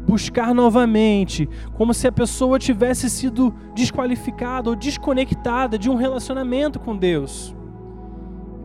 buscar 0.07 0.53
novamente, 0.53 1.49
como 1.73 1.93
se 1.93 2.07
a 2.07 2.11
pessoa 2.11 2.57
tivesse 2.57 3.09
sido 3.09 3.53
desqualificada 3.75 4.69
ou 4.69 4.75
desconectada 4.75 5.77
de 5.77 5.89
um 5.89 5.95
relacionamento 5.95 6.79
com 6.79 6.95
Deus. 6.95 7.55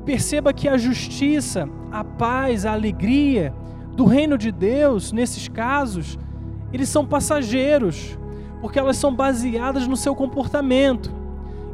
Perceba 0.05 0.53
que 0.53 0.69
a 0.69 0.77
justiça, 0.77 1.69
a 1.91 2.05
paz, 2.05 2.67
a 2.67 2.73
alegria, 2.73 3.55
do 3.97 4.05
reino 4.05 4.37
de 4.37 4.51
Deus, 4.51 5.13
nesses 5.13 5.49
casos, 5.49 6.19
eles 6.73 6.89
são 6.89 7.07
passageiros, 7.07 8.19
porque 8.61 8.79
elas 8.79 8.97
são 8.97 9.15
baseadas 9.15 9.87
no 9.87 9.97
seu 9.97 10.15
comportamento. 10.15 11.13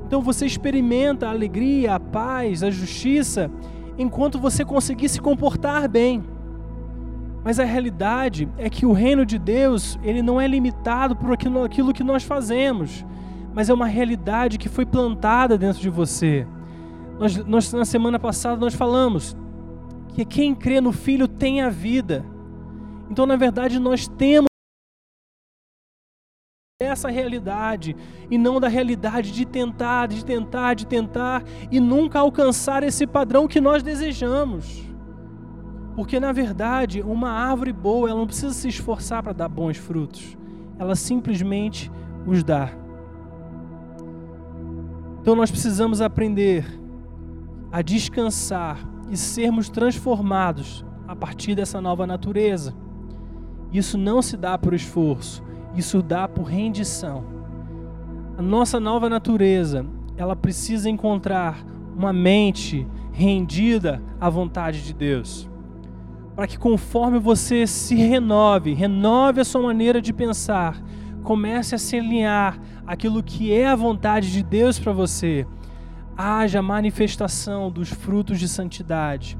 Então 0.07 0.21
você 0.21 0.45
experimenta 0.45 1.27
a 1.27 1.31
alegria, 1.31 1.95
a 1.95 2.00
paz, 2.00 2.62
a 2.62 2.71
justiça, 2.71 3.50
enquanto 3.97 4.39
você 4.39 4.65
conseguir 4.65 5.09
se 5.09 5.21
comportar 5.21 5.89
bem. 5.89 6.23
Mas 7.43 7.59
a 7.59 7.65
realidade 7.65 8.49
é 8.59 8.69
que 8.69 8.85
o 8.85 8.93
reino 8.93 9.25
de 9.25 9.39
Deus, 9.39 9.99
ele 10.03 10.21
não 10.21 10.41
é 10.41 10.47
limitado 10.47 11.17
por 11.17 11.33
aquilo, 11.33 11.93
que 11.95 12.05
nós 12.05 12.23
fazemos, 12.23 13.05
mas 13.55 13.71
é 13.71 13.75
uma 13.75 13.87
realidade 13.87 14.59
que 14.59 14.69
foi 14.69 14.85
plantada 14.85 15.57
dentro 15.57 15.81
de 15.81 15.89
você. 15.89 16.47
Nós, 17.19 17.37
nós, 17.47 17.73
na 17.73 17.85
semana 17.85 18.19
passada 18.19 18.57
nós 18.61 18.75
falamos 18.75 19.37
que 20.21 20.25
quem 20.25 20.55
crê 20.55 20.81
no 20.81 20.93
Filho 20.93 21.27
tem 21.27 21.61
a 21.61 21.69
vida. 21.69 22.25
Então, 23.11 23.27
na 23.27 23.37
verdade, 23.37 23.79
nós 23.79 24.07
temos 24.07 24.49
essa 26.83 27.11
realidade 27.11 27.95
e 28.31 28.39
não 28.39 28.59
da 28.59 28.69
realidade 28.69 29.33
de 29.33 29.45
tentar, 29.45 30.09
de 30.09 30.25
tentar, 30.25 30.75
de 30.75 30.87
tentar 30.87 31.45
e 31.71 31.79
nunca 31.79 32.19
alcançar 32.19 32.83
esse 32.83 33.07
padrão 33.07 33.47
que 33.47 33.61
nós 33.61 33.83
desejamos. 33.83 34.83
Porque 35.95 36.19
na 36.19 36.33
verdade, 36.33 37.03
uma 37.03 37.31
árvore 37.31 37.73
boa, 37.73 38.09
ela 38.09 38.19
não 38.19 38.27
precisa 38.27 38.55
se 38.55 38.69
esforçar 38.69 39.23
para 39.23 39.33
dar 39.33 39.49
bons 39.49 39.77
frutos. 39.77 40.37
Ela 40.79 40.97
simplesmente 40.97 41.93
os 42.27 42.43
dá. 42.43 42.71
Então 45.21 45.37
nós 45.37 45.50
precisamos 45.50 46.00
aprender 46.00 46.65
a 47.71 47.83
descansar 47.83 48.79
e 49.11 49.17
sermos 49.17 49.69
transformados 49.69 50.85
a 51.07 51.17
partir 51.17 51.55
dessa 51.55 51.81
nova 51.81 52.07
natureza. 52.07 52.75
Isso 53.73 53.99
não 53.99 54.23
se 54.23 54.37
dá 54.37 54.57
por 54.57 54.73
esforço, 54.73 55.43
isso 55.75 56.02
dá 56.02 56.29
por 56.29 56.45
rendição. 56.45 57.25
A 58.38 58.43
nossa 58.43 58.81
nova 58.81 59.09
natureza, 59.09 59.85
ela 60.17 60.37
precisa 60.37 60.88
encontrar 60.88 61.64
uma 61.97 62.12
mente 62.12 62.87
rendida 63.12 64.02
à 64.21 64.31
vontade 64.31 64.83
de 64.83 64.95
Deus 64.95 65.50
para 66.40 66.47
que 66.47 66.59
conforme 66.59 67.19
você 67.19 67.67
se 67.67 67.95
renove, 67.95 68.73
renove 68.73 69.43
a 69.43 69.45
sua 69.45 69.61
maneira 69.61 70.00
de 70.00 70.11
pensar, 70.11 70.83
comece 71.23 71.75
a 71.75 71.79
se 71.79 71.99
alinhar 71.99 72.59
aquilo 72.87 73.23
que 73.23 73.52
é 73.52 73.67
a 73.67 73.76
vontade 73.76 74.33
de 74.33 74.43
Deus 74.43 74.79
para 74.79 74.90
você, 74.90 75.47
haja 76.21 76.61
manifestação 76.62 77.71
dos 77.71 77.91
frutos 77.91 78.39
de 78.39 78.49
santidade. 78.49 79.39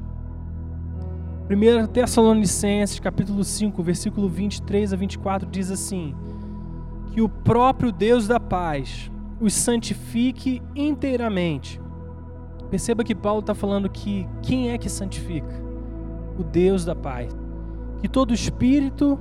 1 1.49 1.87
Tessalonicenses, 1.87 2.99
capítulo 2.99 3.43
5, 3.43 3.83
versículo 3.83 4.29
23 4.29 4.93
a 4.93 4.95
24 4.95 5.49
diz 5.49 5.69
assim: 5.69 6.15
Que 7.11 7.21
o 7.21 7.29
próprio 7.29 7.91
Deus 7.91 8.27
da 8.27 8.39
paz 8.39 9.11
os 9.39 9.53
santifique 9.53 10.61
inteiramente. 10.75 11.79
Perceba 12.69 13.03
que 13.03 13.13
Paulo 13.13 13.41
está 13.41 13.53
falando 13.53 13.89
que 13.89 14.27
quem 14.41 14.69
é 14.69 14.77
que 14.77 14.89
santifica? 14.89 15.71
o 16.37 16.43
Deus 16.43 16.83
da 16.85 16.95
paz. 16.95 17.35
Que 18.01 18.07
todo 18.07 18.33
espírito, 18.33 19.19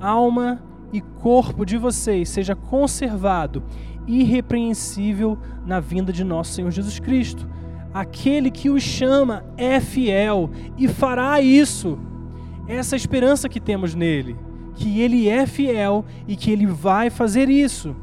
alma 0.00 0.62
e 0.92 1.00
corpo 1.00 1.64
de 1.64 1.76
vocês 1.76 2.28
seja 2.28 2.56
conservado 2.56 3.62
irrepreensível 4.10 5.38
na 5.64 5.78
vinda 5.78 6.12
de 6.12 6.24
nosso 6.24 6.52
Senhor 6.52 6.70
Jesus 6.70 6.98
Cristo. 6.98 7.48
Aquele 7.94 8.50
que 8.50 8.68
os 8.68 8.82
chama 8.82 9.44
é 9.56 9.80
fiel 9.80 10.50
e 10.76 10.88
fará 10.88 11.40
isso. 11.40 11.98
Essa 12.66 12.94
é 12.94 12.98
esperança 12.98 13.48
que 13.48 13.60
temos 13.60 13.94
nele, 13.94 14.36
que 14.74 15.00
ele 15.00 15.28
é 15.28 15.46
fiel 15.46 16.04
e 16.26 16.36
que 16.36 16.50
ele 16.50 16.66
vai 16.66 17.10
fazer 17.10 17.48
isso. 17.48 17.94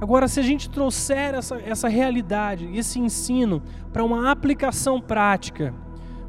Agora, 0.00 0.28
se 0.28 0.40
a 0.40 0.42
gente 0.42 0.70
trouxer 0.70 1.34
essa, 1.34 1.56
essa 1.56 1.88
realidade, 1.88 2.68
esse 2.74 2.98
ensino 2.98 3.62
para 3.92 4.02
uma 4.02 4.30
aplicação 4.30 5.00
prática, 5.00 5.74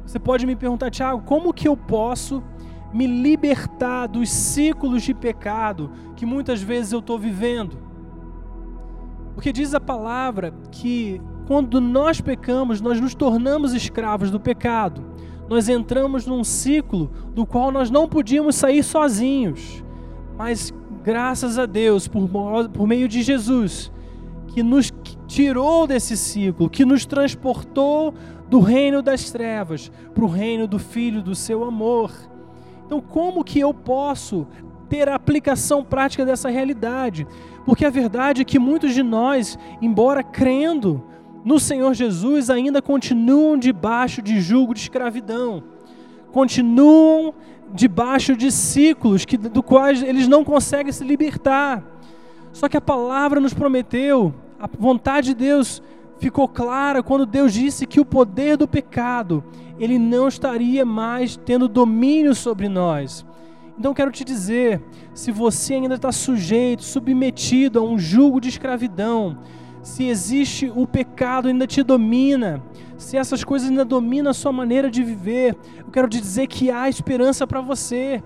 você 0.04 0.18
pode 0.18 0.46
me 0.46 0.54
perguntar, 0.54 0.90
Tiago, 0.90 1.22
como 1.22 1.54
que 1.54 1.66
eu 1.66 1.76
posso 1.76 2.42
me 2.92 3.06
libertar 3.06 4.06
dos 4.06 4.28
ciclos 4.28 5.02
de 5.02 5.14
pecado 5.14 5.90
que 6.14 6.26
muitas 6.26 6.60
vezes 6.60 6.92
eu 6.92 6.98
estou 6.98 7.18
vivendo? 7.18 7.91
Porque 9.34 9.52
diz 9.52 9.74
a 9.74 9.80
palavra 9.80 10.52
que 10.70 11.20
quando 11.46 11.80
nós 11.80 12.20
pecamos, 12.20 12.80
nós 12.80 13.00
nos 13.00 13.14
tornamos 13.14 13.72
escravos 13.72 14.30
do 14.30 14.38
pecado. 14.38 15.04
Nós 15.48 15.68
entramos 15.68 16.26
num 16.26 16.44
ciclo 16.44 17.10
do 17.34 17.44
qual 17.44 17.70
nós 17.70 17.90
não 17.90 18.08
podíamos 18.08 18.54
sair 18.54 18.82
sozinhos. 18.82 19.84
Mas 20.36 20.72
graças 21.02 21.58
a 21.58 21.66
Deus, 21.66 22.06
por, 22.08 22.28
por 22.72 22.86
meio 22.86 23.08
de 23.08 23.22
Jesus, 23.22 23.92
que 24.48 24.62
nos 24.62 24.92
tirou 25.26 25.86
desse 25.86 26.16
ciclo, 26.16 26.70
que 26.70 26.84
nos 26.84 27.04
transportou 27.04 28.14
do 28.48 28.60
reino 28.60 29.02
das 29.02 29.30
trevas 29.30 29.90
para 30.14 30.24
o 30.24 30.28
reino 30.28 30.66
do 30.66 30.78
Filho 30.78 31.22
do 31.22 31.34
seu 31.34 31.64
amor. 31.64 32.12
Então, 32.84 33.00
como 33.00 33.42
que 33.42 33.58
eu 33.58 33.72
posso 33.72 34.46
ter 34.92 35.08
a 35.08 35.14
aplicação 35.14 35.82
prática 35.82 36.22
dessa 36.22 36.50
realidade? 36.50 37.26
Porque 37.64 37.86
a 37.86 37.88
verdade 37.88 38.42
é 38.42 38.44
que 38.44 38.58
muitos 38.58 38.92
de 38.92 39.02
nós, 39.02 39.58
embora 39.80 40.22
crendo 40.22 41.02
no 41.42 41.58
Senhor 41.58 41.94
Jesus, 41.94 42.50
ainda 42.50 42.82
continuam 42.82 43.56
debaixo 43.56 44.20
de 44.20 44.38
julgo 44.38 44.74
de 44.74 44.80
escravidão, 44.80 45.64
continuam 46.30 47.32
debaixo 47.72 48.36
de 48.36 48.52
ciclos 48.52 49.24
que, 49.24 49.38
do 49.38 49.62
quais 49.62 50.02
eles 50.02 50.28
não 50.28 50.44
conseguem 50.44 50.92
se 50.92 51.02
libertar. 51.02 51.82
Só 52.52 52.68
que 52.68 52.76
a 52.76 52.80
palavra 52.80 53.40
nos 53.40 53.54
prometeu, 53.54 54.34
a 54.60 54.68
vontade 54.78 55.28
de 55.28 55.34
Deus 55.36 55.82
ficou 56.18 56.46
clara 56.46 57.02
quando 57.02 57.24
Deus 57.24 57.54
disse 57.54 57.86
que 57.86 57.98
o 57.98 58.04
poder 58.04 58.58
do 58.58 58.68
pecado, 58.68 59.42
ele 59.78 59.98
não 59.98 60.28
estaria 60.28 60.84
mais 60.84 61.34
tendo 61.34 61.66
domínio 61.66 62.34
sobre 62.34 62.68
nós. 62.68 63.24
Então 63.82 63.92
quero 63.92 64.12
te 64.12 64.22
dizer, 64.22 64.80
se 65.12 65.32
você 65.32 65.74
ainda 65.74 65.96
está 65.96 66.12
sujeito, 66.12 66.84
submetido 66.84 67.80
a 67.80 67.82
um 67.82 67.98
jugo 67.98 68.40
de 68.40 68.48
escravidão, 68.48 69.38
se 69.82 70.04
existe 70.04 70.72
o 70.72 70.86
pecado 70.86 71.48
ainda 71.48 71.66
te 71.66 71.82
domina, 71.82 72.62
se 72.96 73.16
essas 73.16 73.42
coisas 73.42 73.68
ainda 73.68 73.84
dominam 73.84 74.30
a 74.30 74.34
sua 74.34 74.52
maneira 74.52 74.88
de 74.88 75.02
viver, 75.02 75.56
eu 75.80 75.90
quero 75.90 76.08
te 76.08 76.20
dizer 76.20 76.46
que 76.46 76.70
há 76.70 76.88
esperança 76.88 77.44
para 77.44 77.60
você, 77.60 78.22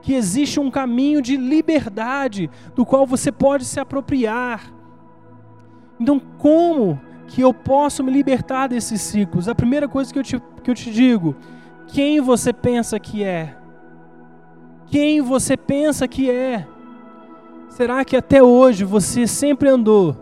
que 0.00 0.14
existe 0.14 0.58
um 0.58 0.70
caminho 0.70 1.20
de 1.20 1.36
liberdade 1.36 2.50
do 2.74 2.86
qual 2.86 3.06
você 3.06 3.30
pode 3.30 3.66
se 3.66 3.78
apropriar. 3.78 4.72
Então, 6.00 6.18
como 6.38 6.98
que 7.26 7.42
eu 7.42 7.52
posso 7.52 8.02
me 8.02 8.10
libertar 8.10 8.68
desses 8.68 9.02
ciclos. 9.02 9.48
A 9.48 9.54
primeira 9.54 9.86
coisa 9.86 10.10
que 10.10 10.18
eu 10.18 10.22
te, 10.22 10.42
que 10.62 10.70
eu 10.70 10.74
te 10.74 10.90
digo: 10.90 11.36
quem 11.88 12.22
você 12.22 12.54
pensa 12.54 12.98
que 12.98 13.22
é? 13.22 13.63
Quem 14.94 15.20
você 15.20 15.56
pensa 15.56 16.06
que 16.06 16.30
é? 16.30 16.68
Será 17.68 18.04
que 18.04 18.16
até 18.16 18.40
hoje 18.40 18.84
você 18.84 19.26
sempre 19.26 19.68
andou 19.68 20.14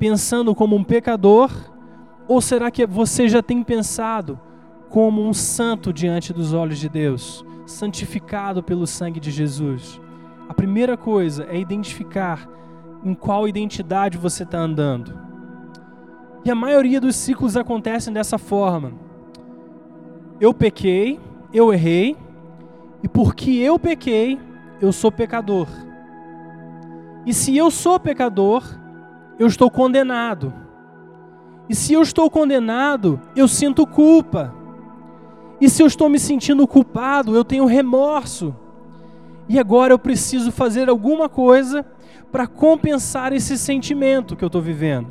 pensando 0.00 0.52
como 0.52 0.74
um 0.74 0.82
pecador? 0.82 1.48
Ou 2.26 2.40
será 2.40 2.72
que 2.72 2.84
você 2.84 3.28
já 3.28 3.40
tem 3.40 3.62
pensado 3.62 4.36
como 4.88 5.22
um 5.22 5.32
santo 5.32 5.92
diante 5.92 6.32
dos 6.32 6.52
olhos 6.52 6.80
de 6.80 6.88
Deus, 6.88 7.44
santificado 7.64 8.64
pelo 8.64 8.84
sangue 8.84 9.20
de 9.20 9.30
Jesus? 9.30 10.00
A 10.48 10.54
primeira 10.54 10.96
coisa 10.96 11.46
é 11.48 11.56
identificar 11.56 12.48
em 13.04 13.14
qual 13.14 13.46
identidade 13.46 14.18
você 14.18 14.42
está 14.42 14.58
andando. 14.58 15.16
E 16.44 16.50
a 16.50 16.54
maioria 16.56 17.00
dos 17.00 17.14
ciclos 17.14 17.56
acontecem 17.56 18.12
dessa 18.12 18.38
forma. 18.38 18.90
Eu 20.40 20.52
pequei, 20.52 21.20
eu 21.54 21.72
errei, 21.72 22.16
e 23.02 23.08
porque 23.08 23.50
eu 23.50 23.78
pequei, 23.78 24.38
eu 24.80 24.92
sou 24.92 25.10
pecador. 25.10 25.68
E 27.24 27.34
se 27.34 27.56
eu 27.56 27.70
sou 27.70 27.98
pecador, 27.98 28.62
eu 29.38 29.46
estou 29.46 29.70
condenado. 29.70 30.52
E 31.68 31.74
se 31.74 31.92
eu 31.92 32.02
estou 32.02 32.30
condenado, 32.30 33.20
eu 33.36 33.46
sinto 33.46 33.86
culpa. 33.86 34.54
E 35.60 35.68
se 35.68 35.82
eu 35.82 35.86
estou 35.86 36.08
me 36.08 36.18
sentindo 36.18 36.66
culpado, 36.66 37.34
eu 37.36 37.44
tenho 37.44 37.64
remorso. 37.66 38.54
E 39.48 39.58
agora 39.58 39.92
eu 39.92 39.98
preciso 39.98 40.50
fazer 40.50 40.88
alguma 40.88 41.28
coisa 41.28 41.84
para 42.32 42.46
compensar 42.46 43.32
esse 43.32 43.58
sentimento 43.58 44.36
que 44.36 44.44
eu 44.44 44.48
estou 44.48 44.62
vivendo. 44.62 45.08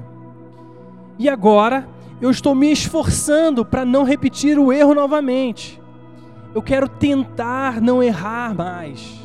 E 1.17 1.29
agora 1.29 1.87
eu 2.21 2.29
estou 2.29 2.55
me 2.55 2.71
esforçando 2.71 3.65
para 3.65 3.85
não 3.85 4.03
repetir 4.03 4.57
o 4.57 4.71
erro 4.73 4.93
novamente. 4.93 5.78
Eu 6.53 6.61
quero 6.61 6.87
tentar 6.87 7.79
não 7.79 8.01
errar 8.01 8.55
mais. 8.55 9.19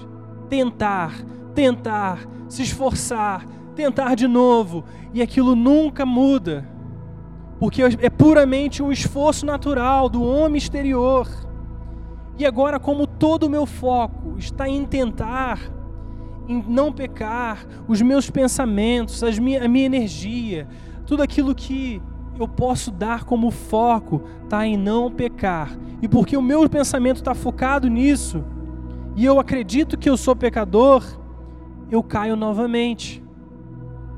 Tentar, 0.49 1.15
tentar, 1.55 2.27
se 2.49 2.63
esforçar, 2.63 3.47
tentar 3.75 4.15
de 4.15 4.27
novo. 4.27 4.85
E 5.13 5.23
aquilo 5.23 5.55
nunca 5.55 6.05
muda. 6.05 6.69
Porque 7.59 7.83
é 7.83 8.11
puramente 8.11 8.83
um 8.83 8.93
esforço 8.93 9.47
natural 9.47 10.09
do 10.09 10.23
homem 10.23 10.59
exterior. 10.59 11.29
E 12.37 12.45
agora, 12.45 12.79
como 12.81 13.07
todo 13.07 13.45
o 13.45 13.51
meu 13.51 13.65
foco 13.65 14.37
está 14.37 14.69
em 14.69 14.85
tentar, 14.85 15.61
em 16.49 16.63
não 16.69 16.93
pecar, 16.93 17.65
os 17.87 18.03
meus 18.03 18.29
pensamentos, 18.29 19.23
minha, 19.39 19.65
a 19.65 19.69
minha 19.69 19.87
energia, 19.87 20.67
tudo 21.07 21.23
aquilo 21.23 21.55
que 21.55 22.03
eu 22.39 22.49
posso 22.49 22.91
dar 22.91 23.25
como 23.25 23.51
foco 23.51 24.23
está 24.43 24.67
em 24.67 24.77
não 24.77 25.11
pecar. 25.11 25.77
E 26.03 26.09
porque 26.09 26.37
o 26.37 26.43
meu 26.43 26.69
pensamento 26.69 27.17
está 27.17 27.35
focado 27.35 27.89
nisso, 27.89 28.45
e 29.17 29.25
eu 29.25 29.39
acredito 29.39 29.97
que 29.97 30.11
eu 30.11 30.17
sou 30.17 30.35
pecador, 30.35 31.05
eu 31.91 32.03
caio 32.03 32.35
novamente. 32.35 33.23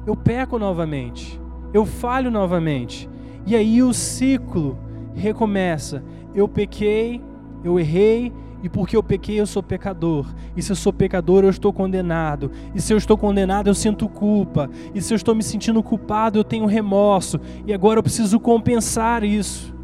Eu 0.07 0.17
peco 0.17 0.59
novamente. 0.59 1.41
Eu 1.73 1.85
falho 1.85 2.31
novamente. 2.31 3.09
E 3.45 3.55
aí 3.55 3.83
o 3.83 3.93
ciclo 3.93 4.79
recomeça. 5.15 6.03
Eu 6.35 6.49
pequei, 6.49 7.23
eu 7.63 7.79
errei, 7.79 8.33
e 8.63 8.69
porque 8.69 8.97
eu 8.97 9.03
pequei, 9.03 9.39
eu 9.41 9.47
sou 9.47 9.63
pecador. 9.63 10.27
E 10.57 10.63
se 10.63 10.73
eu 10.73 10.77
sou 10.77 10.93
pecador, 10.93 11.45
eu 11.45 11.51
estou 11.51 11.73
condenado. 11.73 12.51
E 12.75 12.81
se 12.81 12.93
eu 12.93 12.97
estou 12.97 13.17
condenado, 13.17 13.69
eu 13.69 13.75
sinto 13.75 14.09
culpa. 14.09 14.71
E 14.95 15.01
se 15.01 15.13
eu 15.13 15.17
estou 15.17 15.35
me 15.35 15.43
sentindo 15.43 15.83
culpado, 15.83 16.39
eu 16.39 16.45
tenho 16.45 16.67
remorso. 16.67 17.41
E 17.67 17.73
agora 17.73 17.99
eu 17.99 18.03
preciso 18.03 18.41
compensar 18.41 19.23
isso. 19.23 19.75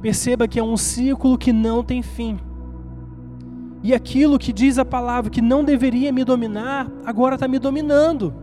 Perceba 0.00 0.46
que 0.46 0.58
é 0.58 0.62
um 0.62 0.76
ciclo 0.76 1.36
que 1.36 1.52
não 1.52 1.82
tem 1.82 2.02
fim. 2.02 2.38
E 3.82 3.94
aquilo 3.94 4.38
que 4.38 4.52
diz 4.52 4.78
a 4.78 4.84
palavra 4.84 5.30
que 5.30 5.42
não 5.42 5.64
deveria 5.64 6.12
me 6.12 6.24
dominar, 6.24 6.90
agora 7.04 7.34
está 7.34 7.46
me 7.46 7.58
dominando. 7.58 8.34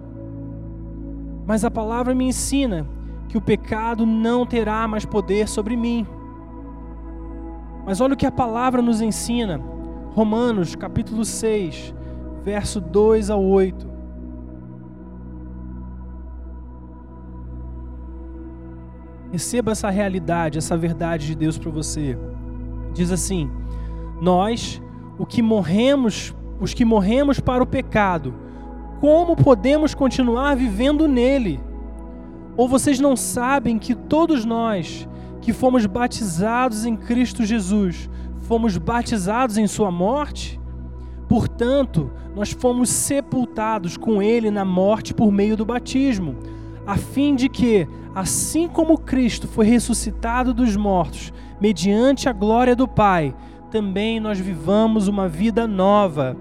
Mas 1.46 1.64
a 1.64 1.72
palavra 1.72 2.16
me 2.16 2.26
ensina 2.26 2.88
que 3.28 3.38
o 3.38 3.42
pecado 3.42 4.06
não 4.06 4.46
terá 4.46 4.88
mais 4.88 5.06
poder 5.06 5.48
sobre 5.48 5.76
mim. 5.76 6.06
Mas 7.86 8.02
olha 8.02 8.16
o 8.16 8.18
que 8.18 8.26
a 8.26 8.32
palavra 8.32 8.82
nos 8.82 9.00
ensina. 9.00 9.62
Romanos, 10.14 10.76
capítulo 10.76 11.24
6, 11.24 11.94
verso 12.44 12.82
2 12.82 13.30
a 13.30 13.36
8. 13.36 13.96
Receba 19.32 19.74
essa 19.74 19.90
realidade, 19.90 20.58
essa 20.58 20.78
verdade 20.78 21.28
de 21.28 21.36
Deus 21.36 21.58
para 21.58 21.70
você. 21.70 22.18
Diz 22.94 23.12
assim: 23.12 23.52
Nós, 24.22 24.82
o 25.20 25.26
que 25.26 25.42
morremos, 25.42 26.34
os 26.60 26.74
que 26.74 26.86
morremos 26.86 27.40
para 27.40 27.62
o 27.62 27.68
pecado, 27.68 28.34
como 29.02 29.36
podemos 29.36 29.94
continuar 29.94 30.56
vivendo 30.56 31.08
nele? 31.08 31.60
Ou 32.58 32.68
vocês 32.68 33.00
não 33.00 33.16
sabem 33.16 33.78
que 33.78 33.94
todos 33.94 34.46
nós 34.46 35.08
que 35.46 35.54
fomos 35.54 35.86
batizados 35.86 36.88
em 36.88 36.98
Cristo 36.98 37.46
Jesus, 37.46 38.10
fomos 38.48 38.80
batizados 38.80 39.60
em 39.60 39.68
Sua 39.68 39.92
morte? 39.92 40.60
Portanto, 41.30 42.12
nós 42.36 42.52
fomos 42.52 42.90
sepultados 42.90 43.96
com 43.96 44.24
Ele 44.24 44.50
na 44.50 44.66
morte 44.66 45.14
por 45.14 45.32
meio 45.32 45.56
do 45.56 45.64
batismo, 45.64 46.36
a 46.84 46.98
fim 46.98 47.36
de 47.36 47.48
que, 47.48 47.88
assim 48.16 48.68
como 48.68 48.98
Cristo 48.98 49.48
foi 49.48 49.68
ressuscitado 49.68 50.52
dos 50.52 50.76
mortos, 50.76 51.32
mediante 51.62 52.28
a 52.28 52.34
glória 52.34 52.76
do 52.76 52.88
Pai, 52.88 53.36
também 53.70 54.20
nós 54.20 54.40
vivamos 54.40 55.08
uma 55.08 55.30
vida 55.30 55.68
nova. 55.68 56.36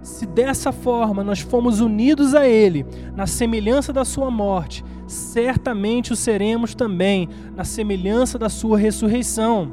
Se 0.00 0.24
dessa 0.24 0.72
forma 0.72 1.22
nós 1.22 1.40
fomos 1.40 1.78
unidos 1.78 2.34
a 2.34 2.48
Ele, 2.48 2.86
na 3.14 3.26
semelhança 3.26 3.92
da 3.92 4.02
Sua 4.02 4.30
morte, 4.30 4.82
certamente 5.10 6.12
o 6.12 6.16
seremos 6.16 6.74
também, 6.74 7.28
na 7.56 7.64
semelhança 7.64 8.38
da 8.38 8.48
Sua 8.48 8.78
ressurreição. 8.78 9.72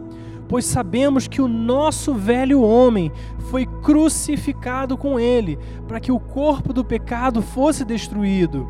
Pois 0.50 0.66
sabemos 0.66 1.28
que 1.28 1.42
o 1.42 1.48
nosso 1.48 2.14
velho 2.14 2.62
homem 2.62 3.12
foi 3.50 3.66
crucificado 3.66 4.98
com 4.98 5.20
Ele, 5.20 5.60
para 5.88 6.00
que 6.00 6.12
o 6.12 6.20
corpo 6.20 6.74
do 6.74 6.84
pecado 6.84 7.42
fosse 7.42 7.86
destruído, 7.86 8.68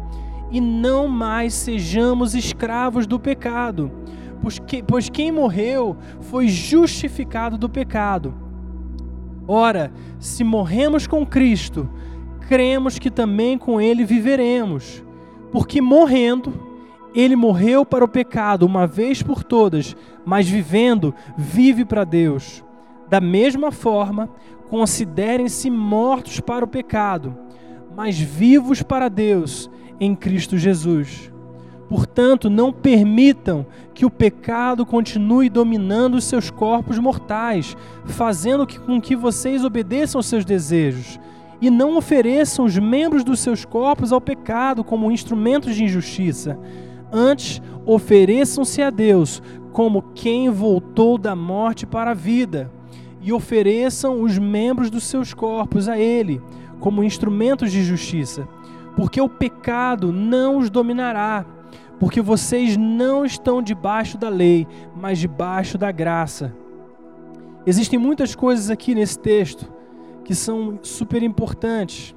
e 0.52 0.60
não 0.60 1.08
mais 1.08 1.54
sejamos 1.54 2.36
escravos 2.36 3.08
do 3.08 3.20
pecado. 3.20 3.92
Pois, 4.42 4.60
que, 4.60 4.84
pois 4.84 5.10
quem 5.10 5.32
morreu 5.32 5.96
foi 6.22 6.48
justificado 6.48 7.58
do 7.58 7.70
pecado. 7.70 8.34
Ora, 9.48 9.92
se 10.20 10.44
morremos 10.44 11.08
com 11.08 11.26
Cristo, 11.26 11.90
cremos 12.48 13.00
que 13.00 13.10
também 13.10 13.58
com 13.58 13.80
Ele 13.80 14.04
viveremos. 14.04 15.07
Porque 15.52 15.82
morrendo, 15.82 16.54
Ele 17.14 17.36
morreu 17.36 17.86
para 17.86 18.04
o 18.04 18.08
pecado 18.08 18.66
uma 18.66 18.86
vez 18.86 19.22
por 19.24 19.44
todas, 19.44 19.96
mas 20.26 20.48
vivendo, 20.48 21.14
vive 21.38 21.86
para 21.86 22.04
Deus. 22.04 22.64
Da 23.10 23.22
mesma 23.22 23.72
forma, 23.72 24.30
considerem-se 24.70 25.70
mortos 25.70 26.40
para 26.40 26.66
o 26.66 26.68
pecado, 26.68 27.38
mas 27.96 28.20
vivos 28.20 28.84
para 28.84 29.10
Deus 29.10 29.70
em 30.00 30.16
Cristo 30.16 30.58
Jesus. 30.58 31.32
Portanto, 31.88 32.50
não 32.50 32.74
permitam 32.74 33.66
que 33.94 34.06
o 34.06 34.10
pecado 34.10 34.86
continue 34.86 35.50
dominando 35.50 36.16
os 36.16 36.26
seus 36.26 36.52
corpos 36.52 37.00
mortais, 37.00 37.78
fazendo 38.06 38.68
com 38.86 39.00
que 39.00 39.16
vocês 39.16 39.64
obedeçam 39.64 40.20
aos 40.20 40.26
seus 40.26 40.44
desejos. 40.44 41.18
E 41.60 41.70
não 41.70 41.98
ofereçam 41.98 42.66
os 42.66 42.78
membros 42.78 43.24
dos 43.24 43.40
seus 43.40 43.66
corpos 43.66 44.12
ao 44.12 44.22
pecado 44.22 44.84
como 44.84 45.12
instrumentos 45.12 45.76
de 45.76 45.84
injustiça. 45.84 46.60
Antes, 47.12 47.62
ofereçam-se 47.86 48.82
a 48.82 48.90
Deus 48.90 49.42
como 49.72 50.02
quem 50.14 50.50
voltou 50.50 51.18
da 51.18 51.36
morte 51.36 51.86
para 51.86 52.12
a 52.12 52.16
vida, 52.16 52.72
e 53.22 53.34
ofereçam 53.34 54.22
os 54.22 54.38
membros 54.38 54.90
dos 54.90 55.04
seus 55.04 55.34
corpos 55.34 55.90
a 55.90 55.98
Ele 55.98 56.42
como 56.80 57.04
instrumentos 57.04 57.72
de 57.72 57.84
justiça, 57.84 58.48
porque 58.96 59.20
o 59.20 59.28
pecado 59.28 60.14
não 60.14 60.58
os 60.58 60.70
dominará 60.70 61.46
porque 62.00 62.22
vocês 62.22 62.78
não 62.78 63.26
estão 63.26 63.62
debaixo 63.62 64.18
da 64.18 64.30
lei, 64.30 64.68
mas 64.96 65.20
debaixo 65.20 65.78
da 65.78 65.92
graça. 65.92 66.54
Existem 67.66 68.00
muitas 68.00 68.36
coisas 68.36 68.70
aqui 68.70 68.94
nesse 68.94 69.20
texto 69.20 69.72
que 70.28 70.36
são 70.36 70.78
super 70.84 71.24
importantes. 71.24 72.14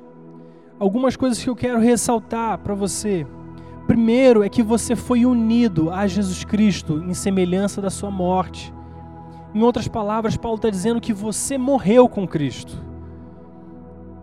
Algumas 0.78 1.14
coisas 1.14 1.42
que 1.42 1.48
eu 1.48 1.54
quero 1.54 1.78
ressaltar 1.78 2.58
para 2.58 2.74
você. 2.74 3.26
Primeiro 3.86 4.42
é 4.42 4.48
que 4.48 4.62
você 4.62 4.94
foi 4.94 5.24
unido 5.24 5.90
a 5.90 6.06
Jesus 6.06 6.44
Cristo 6.44 6.98
em 6.98 7.14
semelhança 7.14 7.80
da 7.80 7.88
sua 7.88 8.10
morte. 8.10 8.74
Em 9.54 9.62
outras 9.62 9.88
palavras, 9.88 10.36
Paulo 10.36 10.56
está 10.56 10.68
dizendo 10.68 11.00
que 11.00 11.12
você 11.12 11.56
morreu 11.56 12.08
com 12.08 12.26
Cristo. 12.26 12.82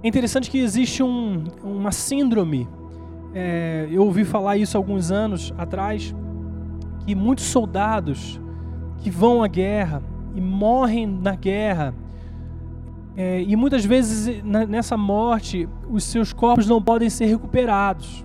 É 0.04 0.08
interessante 0.08 0.52
que 0.52 0.60
existe 0.60 1.02
um, 1.02 1.45
uma 1.63 1.91
síndrome 1.91 2.67
é, 3.34 3.88
eu 3.91 4.04
ouvi 4.04 4.26
falar 4.26 4.58
isso 4.58 4.76
alguns 4.76 5.12
anos 5.12 5.54
atrás, 5.58 6.13
que 7.06 7.15
muitos 7.15 7.45
soldados 7.45 8.41
que 8.97 9.10
vão 9.10 9.43
à 9.43 9.47
guerra 9.47 10.02
e 10.36 10.41
morrem 10.41 11.06
na 11.06 11.36
guerra, 11.36 11.93
é, 13.19 13.41
e 13.41 13.56
muitas 13.56 13.84
vezes 13.84 14.43
nessa 14.43 14.95
morte 14.95 15.67
os 15.89 16.03
seus 16.03 16.32
corpos 16.32 16.67
não 16.67 16.80
podem 16.80 17.10
ser 17.10 17.25
recuperados. 17.25 18.23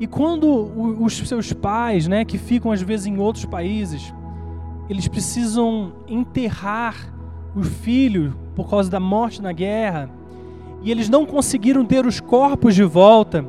E 0.00 0.08
quando 0.08 0.48
os 1.00 1.16
seus 1.18 1.52
pais, 1.52 2.08
né, 2.08 2.24
que 2.24 2.36
ficam 2.36 2.72
às 2.72 2.82
vezes 2.82 3.06
em 3.06 3.18
outros 3.18 3.44
países, 3.44 4.12
eles 4.88 5.06
precisam 5.06 5.92
enterrar 6.08 7.14
o 7.54 7.62
filho 7.62 8.36
por 8.56 8.68
causa 8.68 8.90
da 8.90 8.98
morte 8.98 9.40
na 9.40 9.52
guerra, 9.52 10.10
e 10.82 10.90
eles 10.90 11.08
não 11.08 11.24
conseguiram 11.24 11.84
ter 11.84 12.04
os 12.04 12.18
corpos 12.18 12.74
de 12.74 12.82
volta, 12.82 13.46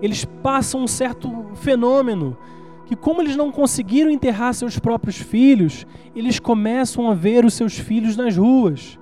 eles 0.00 0.24
passam 0.24 0.84
um 0.84 0.86
certo 0.86 1.46
fenômeno 1.54 2.36
que 2.86 2.94
como 2.94 3.22
eles 3.22 3.34
não 3.34 3.50
conseguiram 3.50 4.10
enterrar 4.10 4.54
seus 4.54 4.78
próprios 4.78 5.16
filhos, 5.16 5.84
eles 6.14 6.38
começam 6.38 7.10
a 7.10 7.14
ver 7.14 7.44
os 7.44 7.54
seus 7.54 7.76
filhos 7.76 8.16
nas 8.16 8.36
ruas, 8.36 8.98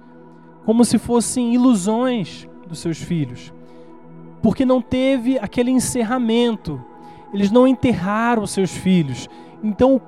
como 0.65 0.85
se 0.85 0.99
fossem 0.99 1.55
ilusões 1.55 2.49
dos 2.67 2.79
seus 2.79 2.99
filhos. 2.99 3.53
Porque 4.43 4.65
não 4.65 4.81
teve 4.81 5.39
aquele 5.39 5.71
encerramento. 5.71 6.83
Eles 7.33 7.51
não 7.51 7.67
enterraram 7.67 8.47
seus 8.47 8.71
filhos. 8.71 9.29
Então 9.63 10.01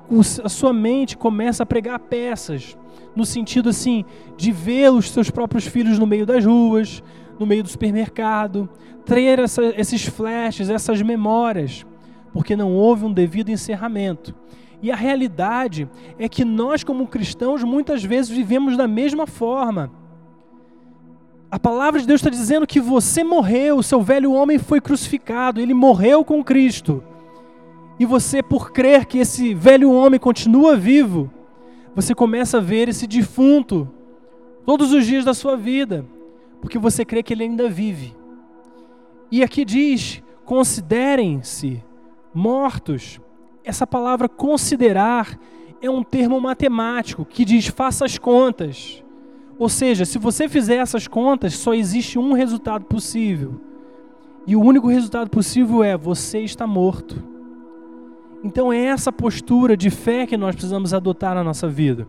a 0.43 0.49
sua 0.49 0.73
mente 0.73 1.17
começa 1.17 1.63
a 1.63 1.65
pregar 1.65 1.97
peças, 1.99 2.77
no 3.15 3.25
sentido 3.25 3.69
assim 3.69 4.03
de 4.35 4.51
ver 4.51 4.91
os 4.91 5.09
seus 5.09 5.31
próprios 5.31 5.65
filhos 5.65 5.97
no 5.97 6.05
meio 6.05 6.25
das 6.25 6.43
ruas, 6.43 7.01
no 7.39 7.45
meio 7.45 7.63
do 7.63 7.69
supermercado, 7.69 8.69
ter 9.05 9.39
essa, 9.39 9.63
esses 9.77 10.05
flashes, 10.05 10.69
essas 10.69 11.01
memórias, 11.01 11.85
porque 12.33 12.55
não 12.55 12.73
houve 12.73 13.05
um 13.05 13.13
devido 13.13 13.49
encerramento. 13.49 14.35
E 14.81 14.91
a 14.91 14.95
realidade 14.95 15.89
é 16.19 16.27
que 16.27 16.43
nós, 16.43 16.83
como 16.83 17.07
cristãos, 17.07 17.63
muitas 17.63 18.03
vezes 18.03 18.29
vivemos 18.29 18.75
da 18.75 18.87
mesma 18.87 19.25
forma. 19.25 19.89
A 21.55 21.59
palavra 21.59 22.01
de 22.01 22.05
Deus 22.05 22.19
está 22.19 22.29
dizendo 22.29 22.67
que 22.67 22.81
você 22.81 23.23
morreu, 23.23 23.81
seu 23.81 24.01
velho 24.01 24.33
homem 24.33 24.59
foi 24.59 24.81
crucificado, 24.81 25.61
ele 25.61 25.73
morreu 25.73 26.21
com 26.25 26.43
Cristo. 26.43 27.01
E 27.97 28.05
você, 28.05 28.43
por 28.43 28.73
crer 28.73 29.05
que 29.05 29.19
esse 29.19 29.53
velho 29.53 29.89
homem 29.89 30.19
continua 30.19 30.75
vivo, 30.75 31.31
você 31.95 32.13
começa 32.13 32.57
a 32.57 32.59
ver 32.59 32.89
esse 32.89 33.07
defunto 33.07 33.89
todos 34.65 34.91
os 34.91 35.05
dias 35.05 35.23
da 35.23 35.33
sua 35.33 35.55
vida, 35.55 36.05
porque 36.59 36.77
você 36.77 37.05
crê 37.05 37.23
que 37.23 37.31
ele 37.31 37.43
ainda 37.43 37.69
vive. 37.69 38.13
E 39.31 39.41
aqui 39.41 39.63
diz: 39.63 40.21
considerem-se 40.43 41.81
mortos. 42.33 43.17
Essa 43.63 43.87
palavra 43.87 44.27
considerar 44.27 45.39
é 45.81 45.89
um 45.89 46.03
termo 46.03 46.41
matemático 46.41 47.23
que 47.23 47.45
diz 47.45 47.67
faça 47.67 48.03
as 48.03 48.17
contas. 48.17 49.04
Ou 49.57 49.69
seja, 49.69 50.05
se 50.05 50.17
você 50.17 50.49
fizer 50.49 50.75
essas 50.75 51.07
contas, 51.07 51.53
só 51.53 51.73
existe 51.73 52.19
um 52.19 52.33
resultado 52.33 52.85
possível. 52.85 53.61
E 54.45 54.55
o 54.55 54.61
único 54.61 54.87
resultado 54.87 55.29
possível 55.29 55.83
é 55.83 55.97
você 55.97 56.39
está 56.41 56.67
morto. 56.67 57.23
Então 58.43 58.71
é 58.71 58.77
essa 58.77 59.11
postura 59.11 59.75
de 59.75 59.89
fé 59.89 60.27
que 60.27 60.37
nós 60.37 60.55
precisamos 60.55 60.93
adotar 60.93 61.33
na 61.33 61.43
nossa 61.43 61.67
vida. 61.67 62.07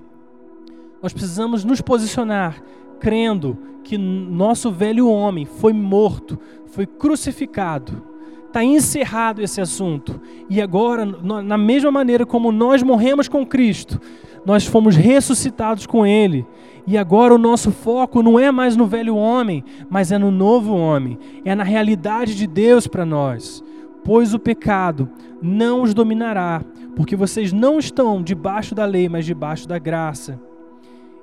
Nós 1.02 1.12
precisamos 1.12 1.64
nos 1.64 1.80
posicionar 1.80 2.62
crendo 2.98 3.58
que 3.84 3.96
nosso 3.96 4.70
velho 4.70 5.08
homem 5.08 5.44
foi 5.44 5.72
morto, 5.72 6.38
foi 6.66 6.86
crucificado. 6.86 8.02
Está 8.46 8.64
encerrado 8.64 9.40
esse 9.40 9.60
assunto. 9.60 10.20
E 10.48 10.60
agora, 10.60 11.04
na 11.04 11.56
mesma 11.58 11.90
maneira 11.90 12.26
como 12.26 12.50
nós 12.50 12.82
morremos 12.82 13.28
com 13.28 13.46
Cristo, 13.46 14.00
nós 14.46 14.64
fomos 14.64 14.94
ressuscitados 14.94 15.86
com 15.86 16.06
Ele. 16.06 16.46
E 16.86 16.96
agora 16.96 17.34
o 17.34 17.38
nosso 17.38 17.72
foco 17.72 18.22
não 18.22 18.38
é 18.38 18.52
mais 18.52 18.76
no 18.76 18.86
velho 18.86 19.16
homem, 19.16 19.64
mas 19.90 20.12
é 20.12 20.18
no 20.18 20.30
novo 20.30 20.72
homem. 20.72 21.18
É 21.44 21.52
na 21.52 21.64
realidade 21.64 22.36
de 22.36 22.46
Deus 22.46 22.86
para 22.86 23.04
nós. 23.04 23.62
Pois 24.04 24.32
o 24.32 24.38
pecado 24.38 25.10
não 25.42 25.82
os 25.82 25.92
dominará, 25.92 26.62
porque 26.94 27.16
vocês 27.16 27.52
não 27.52 27.80
estão 27.80 28.22
debaixo 28.22 28.72
da 28.72 28.84
lei, 28.84 29.08
mas 29.08 29.26
debaixo 29.26 29.66
da 29.66 29.80
graça. 29.80 30.40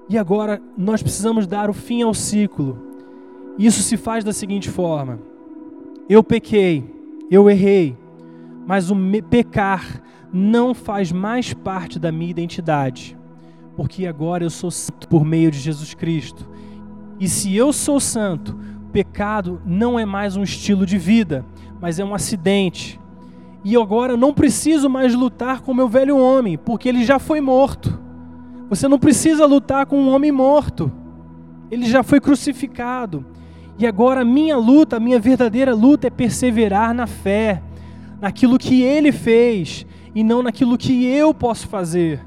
E 0.10 0.18
agora 0.18 0.62
nós 0.78 1.02
precisamos 1.02 1.48
dar 1.48 1.70
o 1.70 1.74
fim 1.74 2.02
ao 2.02 2.14
ciclo. 2.14 2.78
Isso 3.58 3.82
se 3.82 3.96
faz 3.96 4.26
da 4.26 4.34
seguinte 4.34 4.70
forma: 4.70 5.18
eu 6.10 6.22
pequei, 6.22 6.84
eu 7.32 7.50
errei, 7.50 7.98
mas 8.68 8.92
o 8.92 8.96
pecar 9.30 10.03
não 10.34 10.74
faz 10.74 11.12
mais 11.12 11.54
parte 11.54 12.00
da 12.00 12.12
minha 12.12 12.32
identidade, 12.32 13.16
porque 13.76 14.08
agora 14.08 14.44
eu 14.44 14.50
sou 14.50 14.72
santo 14.72 15.08
por 15.08 15.24
meio 15.24 15.52
de 15.52 15.60
Jesus 15.60 15.94
Cristo. 15.94 16.50
E 17.20 17.30
se 17.30 17.56
eu 17.56 17.72
sou 17.72 18.00
santo, 18.00 18.58
pecado 18.92 19.62
não 19.64 20.00
é 20.00 20.06
mais 20.06 20.36
um 20.36 20.42
estilo 20.42 20.88
de 20.88 20.98
vida, 20.98 21.46
mas 21.80 22.00
é 22.00 22.04
um 22.04 22.16
acidente. 22.16 23.00
E 23.64 23.78
agora 23.78 24.18
não 24.18 24.34
preciso 24.34 24.90
mais 24.90 25.14
lutar 25.14 25.62
com 25.62 25.72
o 25.72 25.76
meu 25.76 25.88
velho 25.88 26.18
homem, 26.18 26.58
porque 26.58 26.90
ele 26.90 27.06
já 27.06 27.20
foi 27.20 27.40
morto. 27.40 28.02
Você 28.70 28.88
não 28.88 28.98
precisa 28.98 29.46
lutar 29.46 29.86
com 29.86 29.98
um 29.98 30.10
homem 30.10 30.32
morto. 30.32 30.92
Ele 31.70 31.86
já 31.86 32.02
foi 32.02 32.20
crucificado. 32.20 33.24
E 33.78 33.86
agora 33.86 34.22
a 34.22 34.26
minha 34.26 34.58
luta, 34.58 34.98
a 34.98 35.00
minha 35.00 35.20
verdadeira 35.20 35.76
luta 35.76 36.08
é 36.08 36.10
perseverar 36.10 36.94
na 36.94 37.06
fé, 37.06 37.62
naquilo 38.20 38.58
que 38.58 38.82
ele 38.82 39.12
fez 39.12 39.86
e 40.16 40.24
não 40.24 40.44
naquilo 40.44 40.78
que 40.78 41.06
eu 41.06 41.34
posso 41.34 41.68
fazer. 41.68 42.20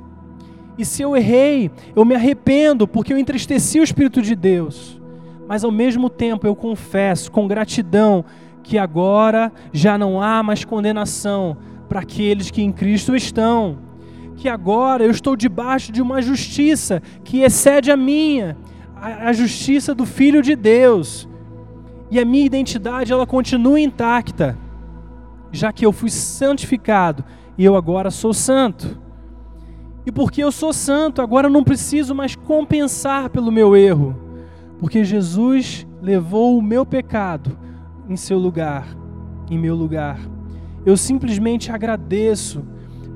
E 0.79 0.85
se 0.85 1.03
eu 1.03 1.17
errei, 1.17 1.71
eu 1.95 2.05
me 2.05 2.15
arrependo 2.15 2.87
porque 2.87 3.13
eu 3.13 3.19
entristeci 3.19 3.81
o 3.81 3.85
Espírito 3.85 4.21
de 4.21 4.35
Deus. 4.35 5.01
Mas 5.49 5.65
ao 5.65 5.71
mesmo 5.71 6.11
tempo 6.11 6.47
eu 6.47 6.55
confesso 6.55 7.31
com 7.31 7.47
gratidão 7.47 8.25
que 8.63 8.77
agora 8.77 9.53
já 9.73 9.97
não 9.97 10.21
há 10.21 10.43
mais 10.43 10.65
condenação 10.65 11.57
para 11.89 12.01
aqueles 12.01 12.51
que 12.51 12.63
em 12.63 12.73
Cristo 12.73 13.15
estão 13.15 13.87
que 14.37 14.49
agora 14.49 15.03
eu 15.03 15.11
estou 15.11 15.35
debaixo 15.35 15.91
de 15.91 16.03
uma 16.03 16.21
justiça 16.21 17.03
que 17.25 17.41
excede 17.41 17.91
a 17.91 17.97
minha, 17.97 18.57
a, 18.95 19.33
justiça 19.33 19.95
do 19.95 20.05
Filho 20.05 20.43
de 20.43 20.55
Deus. 20.55 21.27
E 22.11 22.21
a 22.21 22.25
minha 22.25 22.45
identidade 22.45 23.13
ela 23.13 23.27
continua 23.27 23.81
intacta, 23.81 24.57
já 25.51 25.73
que 25.73 25.85
eu 25.85 25.91
fui 25.91 26.11
santificado 26.11 27.25
e 27.59 27.65
eu 27.65 27.77
agora 27.77 28.11
sou 28.11 28.35
santo. 28.35 29.01
E 30.05 30.13
porque 30.13 30.43
eu 30.43 30.53
sou 30.53 30.73
santo, 30.73 31.21
agora 31.21 31.49
não 31.49 31.65
preciso 31.65 32.15
mais 32.15 32.37
compensar 32.37 33.29
pelo 33.31 33.51
meu 33.51 33.77
erro, 33.77 34.17
porque 34.79 35.05
Jesus 35.05 35.87
levou 36.01 36.57
o 36.57 36.63
meu 36.63 36.87
pecado 36.87 37.59
em 38.09 38.17
seu 38.17 38.39
lugar, 38.39 38.87
em 39.51 39.59
meu 39.59 39.75
lugar. 39.75 40.21
Eu 40.85 40.97
simplesmente 40.97 41.73
agradeço 41.73 42.65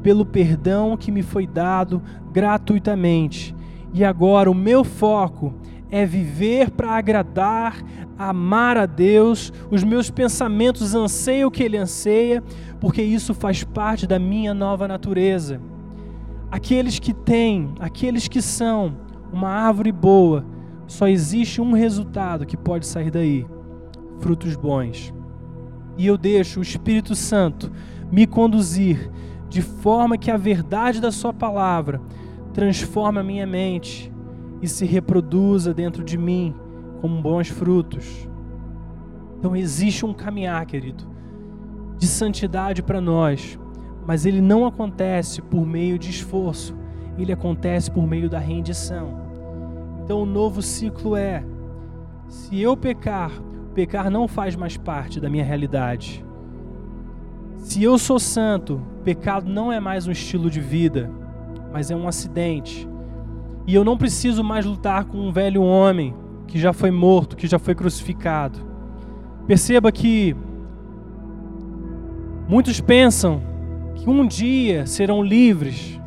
pelo 0.03 0.25
perdão 0.25 0.97
que 0.97 1.13
me 1.13 1.23
foi 1.23 1.47
dado 1.47 2.03
gratuitamente. 2.33 3.55
E 3.93 4.05
agora 4.05 4.51
o 4.51 4.55
meu 4.55 4.83
foco 4.83 5.55
é 5.91 6.07
viver 6.07 6.71
para 6.71 6.93
agradar, 6.93 7.83
amar 8.17 8.77
a 8.77 8.87
Deus, 8.87 9.53
os 9.71 9.83
meus 9.83 10.11
pensamentos 10.11 10.95
anseiam 10.95 11.49
o 11.49 11.51
que 11.51 11.63
Ele 11.63 11.77
anseia, 11.77 12.43
porque 12.81 13.03
isso 13.03 13.35
faz 13.35 13.63
parte 13.63 14.07
da 14.07 14.19
minha 14.19 14.55
nova 14.55 14.89
natureza. 14.89 15.61
Aqueles 16.51 16.99
que 16.99 17.13
têm, 17.13 17.75
aqueles 17.79 18.27
que 18.27 18.41
são 18.41 18.97
uma 19.33 19.51
árvore 19.51 19.93
boa, 19.93 20.45
só 20.87 21.07
existe 21.07 21.61
um 21.61 21.73
resultado 21.73 22.47
que 22.47 22.57
pode 22.57 22.87
sair 22.87 23.11
daí: 23.11 23.47
frutos 24.19 24.57
bons. 24.57 25.13
E 25.97 26.07
eu 26.07 26.17
deixo 26.17 26.59
o 26.61 26.63
Espírito 26.63 27.15
Santo 27.15 27.71
me 28.11 28.27
conduzir 28.27 29.11
de 29.49 29.61
forma 29.61 30.17
que 30.17 30.31
a 30.31 30.37
verdade 30.37 31.01
da 31.01 31.13
Sua 31.13 31.33
palavra 31.33 32.01
transforme 32.53 33.21
a 33.21 33.23
minha 33.23 33.47
mente 33.47 34.11
e 34.63 34.67
se 34.67 34.85
reproduza 34.85 35.73
dentro 35.73 36.03
de 36.03 36.17
mim 36.17 36.55
como 37.01 37.21
bons 37.21 37.49
frutos. 37.49 38.29
Então 39.39 39.55
existe 39.55 40.05
um 40.05 40.13
caminhar, 40.13 40.65
querido, 40.67 41.09
de 42.01 42.07
santidade 42.07 42.83
para 42.83 42.99
nós, 42.99 43.59
mas 44.07 44.25
ele 44.25 44.41
não 44.41 44.65
acontece 44.65 45.43
por 45.43 45.67
meio 45.67 45.99
de 45.99 46.09
esforço, 46.09 46.75
ele 47.19 47.31
acontece 47.31 47.91
por 47.91 48.07
meio 48.07 48.29
da 48.29 48.39
rendição. 48.39 49.21
Então 50.03 50.23
o 50.23 50.27
novo 50.27 50.63
ciclo 50.63 51.15
é: 51.15 51.45
se 52.27 52.59
eu 52.59 52.75
pecar, 52.75 53.31
pecar 53.75 54.11
não 54.11 54.27
faz 54.27 54.57
mais 54.57 54.79
parte 54.79 55.21
da 55.21 55.29
minha 55.29 55.45
realidade. 55.45 56.25
Se 57.59 57.83
eu 57.83 57.99
sou 57.99 58.19
santo, 58.19 58.81
pecado 59.05 59.51
não 59.51 59.71
é 59.71 59.79
mais 59.79 60.07
um 60.07 60.11
estilo 60.11 60.51
de 60.51 60.59
vida, 60.59 61.11
mas 61.71 61.91
é 61.91 61.95
um 61.95 62.09
acidente. 62.09 62.89
E 63.67 63.75
eu 63.75 63.85
não 63.85 63.99
preciso 63.99 64.43
mais 64.43 64.65
lutar 64.65 65.05
com 65.05 65.19
um 65.19 65.31
velho 65.31 65.63
homem 65.63 66.15
que 66.47 66.59
já 66.59 66.73
foi 66.73 66.91
morto, 66.91 67.37
que 67.37 67.47
já 67.47 67.59
foi 67.59 67.75
crucificado. 67.75 68.59
Perceba 69.47 69.93
que 69.93 70.35
muitos 72.51 72.81
pensam 72.81 73.41
que 73.95 74.11
um 74.11 74.27
dia 74.27 74.85
serão 74.85 75.23
livres 75.23 76.01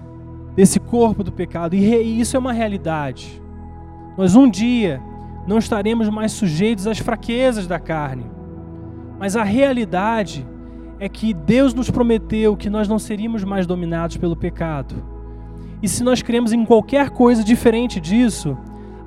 desse 0.53 0.77
corpo 0.77 1.23
do 1.23 1.32
pecado, 1.32 1.73
e 1.73 2.19
isso 2.19 2.36
é 2.36 2.39
uma 2.39 2.51
realidade. 2.51 3.41
Nós 4.17 4.36
um 4.36 4.49
dia 4.49 5.01
não 5.47 5.58
estaremos 5.58 6.10
mais 6.10 6.34
sujeitos 6.34 6.86
às 6.86 6.99
fraquezas 6.99 7.65
da 7.65 7.79
carne. 7.79 8.25
Mas 9.17 9.38
a 9.38 9.43
realidade 9.43 10.45
é 10.99 11.08
que 11.08 11.34
Deus 11.34 11.73
nos 11.73 11.89
prometeu 11.89 12.58
que 12.58 12.69
nós 12.69 12.89
não 12.89 12.99
seríamos 12.99 13.45
mais 13.45 13.65
dominados 13.65 14.17
pelo 14.17 14.36
pecado. 14.36 14.95
E 15.82 15.88
se 15.88 16.03
nós 16.03 16.21
cremos 16.21 16.51
em 16.51 16.65
qualquer 16.65 17.10
coisa 17.10 17.41
diferente 17.41 18.01
disso, 18.01 18.58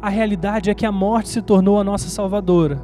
a 0.01 0.09
realidade 0.09 0.70
é 0.70 0.75
que 0.75 0.87
a 0.87 0.92
morte 0.92 1.29
se 1.29 1.42
tornou 1.42 1.79
a 1.79 1.85
nossa 1.85 2.09
salvadora, 2.09 2.83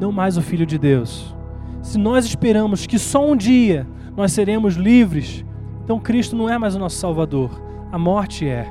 não 0.00 0.10
mais 0.10 0.38
o 0.38 0.42
Filho 0.42 0.64
de 0.64 0.78
Deus. 0.78 1.34
Se 1.82 1.98
nós 1.98 2.24
esperamos 2.24 2.86
que 2.86 2.98
só 2.98 3.30
um 3.30 3.36
dia 3.36 3.86
nós 4.16 4.32
seremos 4.32 4.74
livres, 4.74 5.44
então 5.84 5.98
Cristo 5.98 6.36
não 6.36 6.48
é 6.48 6.56
mais 6.56 6.74
o 6.74 6.78
nosso 6.78 6.96
Salvador, 6.96 7.50
a 7.90 7.98
morte 7.98 8.48
é. 8.48 8.66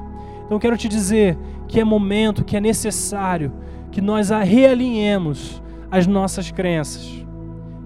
Então 0.46 0.58
quero 0.58 0.78
te 0.78 0.88
dizer 0.88 1.38
que 1.68 1.80
é 1.80 1.84
momento, 1.84 2.44
que 2.44 2.58
é 2.58 2.62
necessário 2.62 3.52
que 3.92 4.02
nós 4.02 4.30
realinhemos 4.30 5.62
as 5.92 6.08
nossas 6.08 6.50
crenças. 6.52 7.26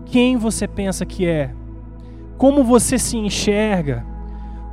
Quem 0.06 0.38
você 0.38 0.68
pensa 0.68 1.06
que 1.06 1.26
é? 1.26 1.52
como 2.38 2.64
você 2.64 2.98
se 2.98 3.18
enxerga, 3.18 4.06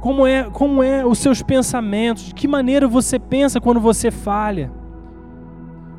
como 0.00 0.26
é, 0.26 0.44
como 0.44 0.82
é 0.82 1.06
os 1.06 1.18
seus 1.18 1.42
pensamentos, 1.42 2.24
de 2.24 2.34
que 2.34 2.48
maneira 2.48 2.88
você 2.88 3.18
pensa 3.18 3.60
quando 3.60 3.80
você 3.80 4.10
falha. 4.10 4.70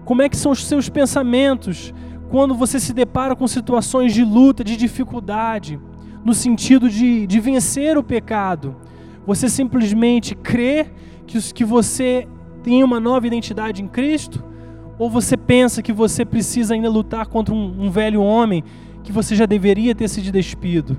Como 0.03 0.21
é 0.21 0.27
que 0.27 0.35
são 0.35 0.51
os 0.51 0.65
seus 0.65 0.89
pensamentos 0.89 1.93
quando 2.33 2.55
você 2.55 2.79
se 2.79 2.95
depara 2.95 3.35
com 3.35 3.47
situações 3.47 4.11
de 4.11 4.23
luta, 4.23 4.63
de 4.63 4.75
dificuldade, 4.75 5.79
no 6.25 6.33
sentido 6.33 6.89
de, 6.89 7.27
de 7.27 7.39
vencer 7.39 7.95
o 7.95 8.01
pecado? 8.01 8.75
Você 9.23 9.47
simplesmente 9.47 10.33
crê 10.33 10.87
que, 11.27 11.39
que 11.53 11.63
você 11.63 12.27
tem 12.63 12.83
uma 12.83 12.99
nova 12.99 13.27
identidade 13.27 13.83
em 13.83 13.87
Cristo? 13.87 14.43
Ou 14.97 15.11
você 15.11 15.37
pensa 15.37 15.83
que 15.83 15.93
você 15.93 16.25
precisa 16.25 16.73
ainda 16.73 16.89
lutar 16.89 17.27
contra 17.27 17.53
um, 17.53 17.83
um 17.85 17.91
velho 17.91 18.19
homem 18.19 18.63
que 19.03 19.11
você 19.11 19.35
já 19.35 19.45
deveria 19.45 19.93
ter 19.93 20.07
se 20.07 20.19
despido? 20.31 20.97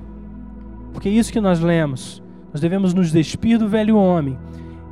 Porque 0.93 1.09
é 1.09 1.13
isso 1.13 1.33
que 1.33 1.41
nós 1.41 1.59
lemos. 1.59 2.23
Nós 2.53 2.61
devemos 2.61 2.95
nos 2.95 3.11
despir 3.11 3.59
do 3.59 3.69
velho 3.69 3.97
homem, 3.97 4.39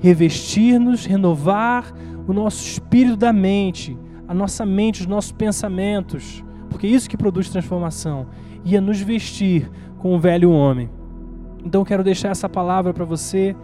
revestir-nos, 0.00 1.06
renovar 1.06 1.94
o 2.26 2.32
nosso 2.32 2.66
espírito 2.66 3.16
da 3.16 3.32
mente, 3.32 3.96
a 4.32 4.34
nossa 4.34 4.64
mente, 4.64 5.02
os 5.02 5.06
nossos 5.06 5.30
pensamentos, 5.30 6.42
porque 6.70 6.86
é 6.86 6.90
isso 6.90 7.08
que 7.08 7.18
produz 7.18 7.50
transformação, 7.50 8.26
e 8.64 8.74
a 8.74 8.80
nos 8.80 8.98
vestir 8.98 9.70
com 9.98 10.16
o 10.16 10.18
velho 10.18 10.50
homem. 10.50 10.88
Então 11.62 11.84
quero 11.84 12.02
deixar 12.02 12.30
essa 12.30 12.48
palavra 12.48 12.94
para 12.94 13.04
você, 13.04 13.54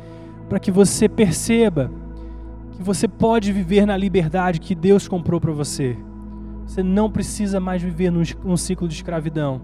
para 0.47 0.59
que 0.59 0.71
você 0.71 1.09
perceba 1.09 1.91
que 2.73 2.83
você 2.83 3.09
pode 3.09 3.51
viver 3.51 3.87
na 3.87 3.97
liberdade 3.97 4.61
que 4.61 4.75
Deus 4.75 5.09
comprou 5.09 5.41
para 5.41 5.53
você. 5.53 5.97
Você 6.67 6.83
não 6.83 7.11
precisa 7.11 7.59
mais 7.59 7.81
viver 7.81 8.13
num, 8.13 8.23
num 8.45 8.57
ciclo 8.59 8.87
de 8.87 8.93
escravidão. 8.93 9.63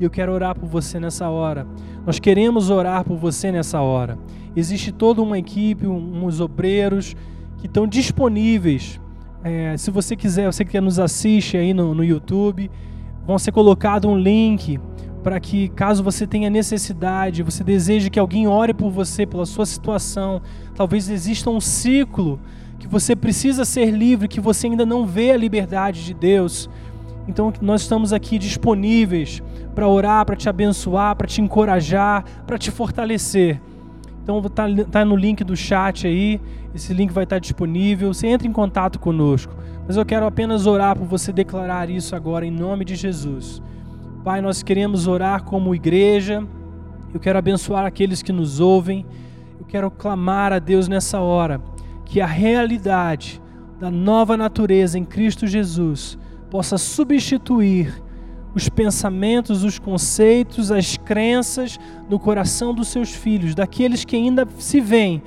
E 0.00 0.04
eu 0.04 0.10
quero 0.10 0.32
orar 0.32 0.58
por 0.58 0.68
você 0.68 0.98
nessa 0.98 1.28
hora. 1.28 1.64
Nós 2.04 2.18
queremos 2.18 2.70
orar 2.70 3.04
por 3.04 3.16
você 3.16 3.52
nessa 3.52 3.80
hora. 3.80 4.18
Existe 4.56 4.90
toda 4.90 5.22
uma 5.22 5.38
equipe, 5.38 5.86
uns 5.86 6.40
obreiros 6.40 7.14
que 7.58 7.66
estão 7.66 7.86
disponíveis. 7.86 9.00
É, 9.42 9.76
se 9.76 9.90
você 9.90 10.14
quiser, 10.14 10.46
você 10.46 10.64
que 10.64 10.80
nos 10.80 10.98
assiste 10.98 11.56
aí 11.56 11.72
no, 11.72 11.94
no 11.94 12.04
YouTube, 12.04 12.70
vão 13.26 13.38
ser 13.38 13.52
colocado 13.52 14.08
um 14.08 14.18
link 14.18 14.78
para 15.22 15.38
que, 15.38 15.68
caso 15.70 16.02
você 16.02 16.26
tenha 16.26 16.48
necessidade, 16.48 17.42
você 17.42 17.62
deseje 17.62 18.10
que 18.10 18.18
alguém 18.18 18.46
ore 18.46 18.72
por 18.72 18.90
você, 18.90 19.26
pela 19.26 19.46
sua 19.46 19.66
situação, 19.66 20.40
talvez 20.74 21.08
exista 21.08 21.50
um 21.50 21.60
ciclo 21.60 22.40
que 22.78 22.88
você 22.88 23.14
precisa 23.14 23.64
ser 23.64 23.90
livre, 23.90 24.26
que 24.26 24.40
você 24.40 24.66
ainda 24.66 24.86
não 24.86 25.06
vê 25.06 25.32
a 25.32 25.36
liberdade 25.36 26.04
de 26.04 26.14
Deus. 26.14 26.68
Então, 27.28 27.52
nós 27.60 27.82
estamos 27.82 28.12
aqui 28.12 28.38
disponíveis 28.38 29.42
para 29.74 29.86
orar, 29.86 30.24
para 30.24 30.34
te 30.34 30.48
abençoar, 30.48 31.14
para 31.14 31.26
te 31.26 31.42
encorajar, 31.42 32.24
para 32.46 32.58
te 32.58 32.70
fortalecer. 32.70 33.60
Então, 34.22 34.40
tá, 34.42 34.64
tá 34.90 35.04
no 35.04 35.16
link 35.16 35.42
do 35.42 35.56
chat 35.56 36.06
aí, 36.06 36.40
esse 36.74 36.92
link 36.92 37.12
vai 37.12 37.24
estar 37.24 37.38
disponível. 37.38 38.12
Você 38.12 38.26
entra 38.26 38.46
em 38.46 38.52
contato 38.52 38.98
conosco. 38.98 39.52
Mas 39.86 39.96
eu 39.96 40.04
quero 40.04 40.26
apenas 40.26 40.66
orar 40.66 40.96
por 40.96 41.06
você 41.06 41.32
declarar 41.32 41.90
isso 41.90 42.14
agora 42.14 42.46
em 42.46 42.50
nome 42.50 42.84
de 42.84 42.94
Jesus. 42.94 43.60
Pai, 44.22 44.40
nós 44.40 44.62
queremos 44.62 45.06
orar 45.06 45.42
como 45.42 45.74
igreja. 45.74 46.46
Eu 47.12 47.18
quero 47.18 47.38
abençoar 47.38 47.84
aqueles 47.84 48.22
que 48.22 48.32
nos 48.32 48.60
ouvem. 48.60 49.04
Eu 49.58 49.66
quero 49.66 49.90
clamar 49.90 50.52
a 50.52 50.58
Deus 50.58 50.86
nessa 50.86 51.20
hora 51.20 51.60
que 52.04 52.20
a 52.20 52.26
realidade 52.26 53.40
da 53.80 53.90
nova 53.90 54.36
natureza 54.36 54.98
em 54.98 55.04
Cristo 55.04 55.46
Jesus 55.46 56.18
possa 56.50 56.76
substituir 56.76 58.02
os 58.54 58.68
pensamentos, 58.68 59.64
os 59.64 59.78
conceitos, 59.78 60.70
as 60.70 60.96
crenças 60.96 61.78
no 62.08 62.18
coração 62.18 62.74
dos 62.74 62.88
seus 62.88 63.10
filhos, 63.10 63.54
daqueles 63.54 64.04
que 64.04 64.16
ainda 64.16 64.46
se 64.58 64.80
veem 64.80 65.22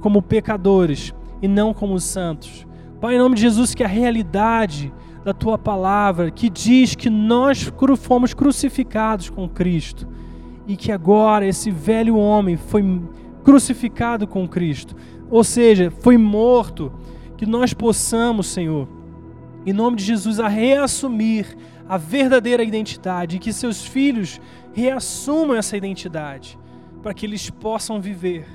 como 0.00 0.20
pecadores 0.20 1.14
e 1.40 1.48
não 1.48 1.72
como 1.72 1.98
santos. 1.98 2.66
Pai, 3.00 3.16
em 3.16 3.18
nome 3.18 3.34
de 3.34 3.42
Jesus, 3.42 3.74
que 3.74 3.84
a 3.84 3.88
realidade 3.88 4.92
da 5.24 5.32
tua 5.32 5.58
palavra, 5.58 6.30
que 6.30 6.48
diz 6.48 6.94
que 6.94 7.10
nós 7.10 7.72
fomos 7.98 8.32
crucificados 8.32 9.28
com 9.28 9.48
Cristo 9.48 10.06
e 10.66 10.76
que 10.76 10.92
agora 10.92 11.46
esse 11.46 11.70
velho 11.70 12.16
homem 12.16 12.56
foi 12.56 12.82
crucificado 13.42 14.26
com 14.26 14.46
Cristo, 14.48 14.96
ou 15.30 15.44
seja, 15.44 15.90
foi 16.00 16.16
morto, 16.16 16.92
que 17.36 17.46
nós 17.46 17.72
possamos, 17.72 18.46
Senhor, 18.46 18.88
em 19.64 19.72
nome 19.72 19.96
de 19.96 20.04
Jesus, 20.04 20.40
a 20.40 20.48
reassumir 20.48 21.56
a 21.88 21.96
verdadeira 21.96 22.62
identidade 22.62 23.36
e 23.36 23.38
que 23.38 23.52
seus 23.52 23.84
filhos 23.84 24.40
reassumam 24.72 25.56
essa 25.56 25.76
identidade, 25.76 26.58
para 27.02 27.14
que 27.14 27.26
eles 27.26 27.50
possam 27.50 28.00
viver 28.00 28.46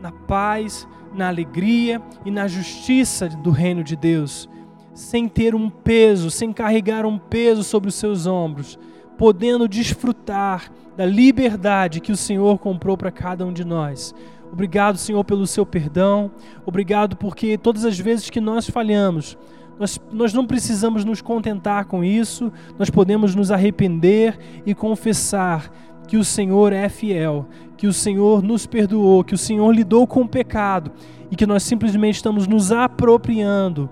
na 0.00 0.12
paz, 0.12 0.86
na 1.14 1.28
alegria 1.28 2.00
e 2.24 2.30
na 2.30 2.46
justiça 2.46 3.28
do 3.28 3.50
reino 3.50 3.82
de 3.82 3.96
Deus 3.96 4.48
sem 4.96 5.28
ter 5.28 5.54
um 5.54 5.68
peso, 5.68 6.30
sem 6.30 6.52
carregar 6.52 7.04
um 7.04 7.18
peso 7.18 7.62
sobre 7.62 7.90
os 7.90 7.94
seus 7.94 8.26
ombros, 8.26 8.78
podendo 9.18 9.68
desfrutar 9.68 10.72
da 10.96 11.04
liberdade 11.04 12.00
que 12.00 12.10
o 12.10 12.16
Senhor 12.16 12.58
comprou 12.58 12.96
para 12.96 13.10
cada 13.10 13.44
um 13.44 13.52
de 13.52 13.62
nós. 13.62 14.14
Obrigado, 14.50 14.96
Senhor, 14.96 15.22
pelo 15.22 15.46
seu 15.46 15.66
perdão. 15.66 16.30
Obrigado 16.64 17.14
porque 17.14 17.58
todas 17.58 17.84
as 17.84 17.98
vezes 17.98 18.30
que 18.30 18.40
nós 18.40 18.70
falhamos, 18.70 19.36
nós, 19.78 20.00
nós 20.10 20.32
não 20.32 20.46
precisamos 20.46 21.04
nos 21.04 21.20
contentar 21.20 21.84
com 21.84 22.02
isso, 22.02 22.52
nós 22.78 22.90
podemos 22.90 23.34
nos 23.34 23.50
arrepender 23.50 24.38
e 24.64 24.74
confessar 24.74 25.70
que 26.06 26.16
o 26.16 26.24
Senhor 26.24 26.72
é 26.72 26.88
fiel, 26.88 27.48
que 27.76 27.86
o 27.86 27.92
Senhor 27.92 28.42
nos 28.42 28.66
perdoou, 28.66 29.24
que 29.24 29.34
o 29.34 29.38
Senhor 29.38 29.70
lidou 29.72 30.06
com 30.06 30.22
o 30.22 30.28
pecado 30.28 30.92
e 31.30 31.36
que 31.36 31.46
nós 31.46 31.62
simplesmente 31.62 32.16
estamos 32.16 32.46
nos 32.46 32.70
apropriando 32.72 33.90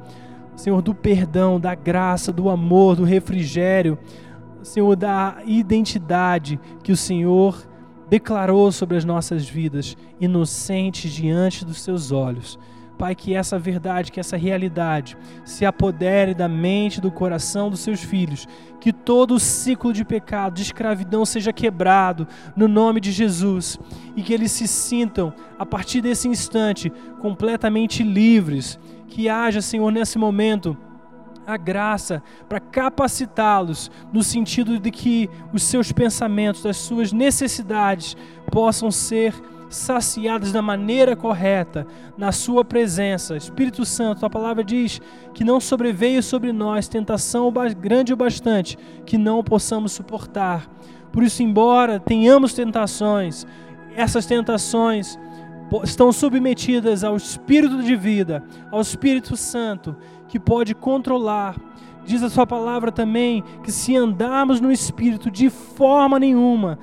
Senhor, 0.57 0.81
do 0.81 0.95
perdão, 0.95 1.59
da 1.59 1.75
graça, 1.75 2.33
do 2.33 2.49
amor, 2.49 2.97
do 2.97 3.05
refrigério, 3.05 3.99
Senhor, 4.63 4.95
da 4.97 5.39
identidade 5.45 6.59
que 6.83 6.93
o 6.93 6.97
Senhor 6.97 7.67
declarou 8.09 8.71
sobre 8.71 8.97
as 8.97 9.05
nossas 9.05 9.49
vidas, 9.49 9.97
inocentes 10.21 11.13
diante 11.13 11.65
dos 11.65 11.83
seus 11.83 12.13
olhos. 12.13 12.59
Pai, 12.97 13.15
que 13.15 13.35
essa 13.35 13.59
verdade, 13.59 14.13
que 14.13 14.21
essa 14.21 14.37
realidade 14.37 15.17
se 15.45 15.67
apodere 15.67 16.35
da 16.35 16.49
mente, 16.49 17.01
do 17.01 17.11
coração 17.11 17.69
dos 17.69 17.81
seus 17.81 18.01
filhos, 18.01 18.47
que 18.81 18.93
todo 18.93 19.35
o 19.35 19.41
ciclo 19.41 19.93
de 19.93 20.05
pecado, 20.05 20.55
de 20.55 20.63
escravidão 20.63 21.25
seja 21.25 21.53
quebrado 21.53 22.27
no 22.57 22.69
nome 22.69 23.01
de 23.01 23.11
Jesus. 23.13 23.79
E 24.15 24.23
que 24.23 24.33
eles 24.33 24.53
se 24.53 24.69
sintam, 24.69 25.33
a 25.59 25.67
partir 25.67 26.01
desse 26.01 26.29
instante, 26.29 26.93
completamente 27.21 28.03
livres. 28.03 28.79
Que 29.09 29.29
haja, 29.29 29.61
Senhor, 29.61 29.91
nesse 29.91 30.19
momento 30.19 30.77
a 31.47 31.57
graça 31.57 32.23
para 32.49 32.59
capacitá-los 32.59 33.91
no 34.13 34.23
sentido 34.23 34.79
de 34.79 34.91
que 34.91 35.29
os 35.53 35.63
seus 35.63 35.93
pensamentos, 35.93 36.65
as 36.65 36.77
suas 36.77 37.13
necessidades 37.13 38.17
possam 38.51 38.91
ser 38.91 39.35
saciadas 39.75 40.53
da 40.53 40.63
maneira 40.63 41.17
correta, 41.17 41.87
na 42.17 42.33
Sua 42.33 42.65
presença. 42.65 43.37
Espírito 43.37 43.85
Santo, 43.85 44.25
a 44.25 44.31
palavra 44.31 44.63
diz 44.63 45.01
que 45.33 45.45
não 45.45 45.61
sobreveio 45.61 46.23
sobre 46.23 46.53
nós 46.53 46.89
tentação 46.89 47.53
grande 47.79 48.13
o 48.13 48.17
bastante 48.17 48.79
que 49.05 49.19
não 49.19 49.43
possamos 49.43 49.93
suportar. 49.93 50.69
Por 51.13 51.23
isso, 51.23 51.43
embora 51.43 52.01
tenhamos 52.01 52.55
tentações, 52.55 53.47
essas 53.95 54.27
tentações 54.27 55.19
estão 55.83 56.13
submetidas 56.13 57.03
ao 57.05 57.17
Espírito 57.17 57.83
de 57.83 57.97
vida, 57.97 58.43
ao 58.71 58.81
Espírito 58.81 59.37
Santo, 59.37 59.97
que 60.29 60.39
pode 60.39 60.75
controlar. 60.75 61.57
Diz 62.05 62.23
a 62.23 62.29
Sua 62.29 62.47
palavra 62.47 62.93
também 62.93 63.43
que 63.63 63.73
se 63.73 63.97
andarmos 63.97 64.61
no 64.61 64.71
Espírito, 64.71 65.31
de 65.31 65.49
forma 65.49 66.19
nenhuma 66.19 66.79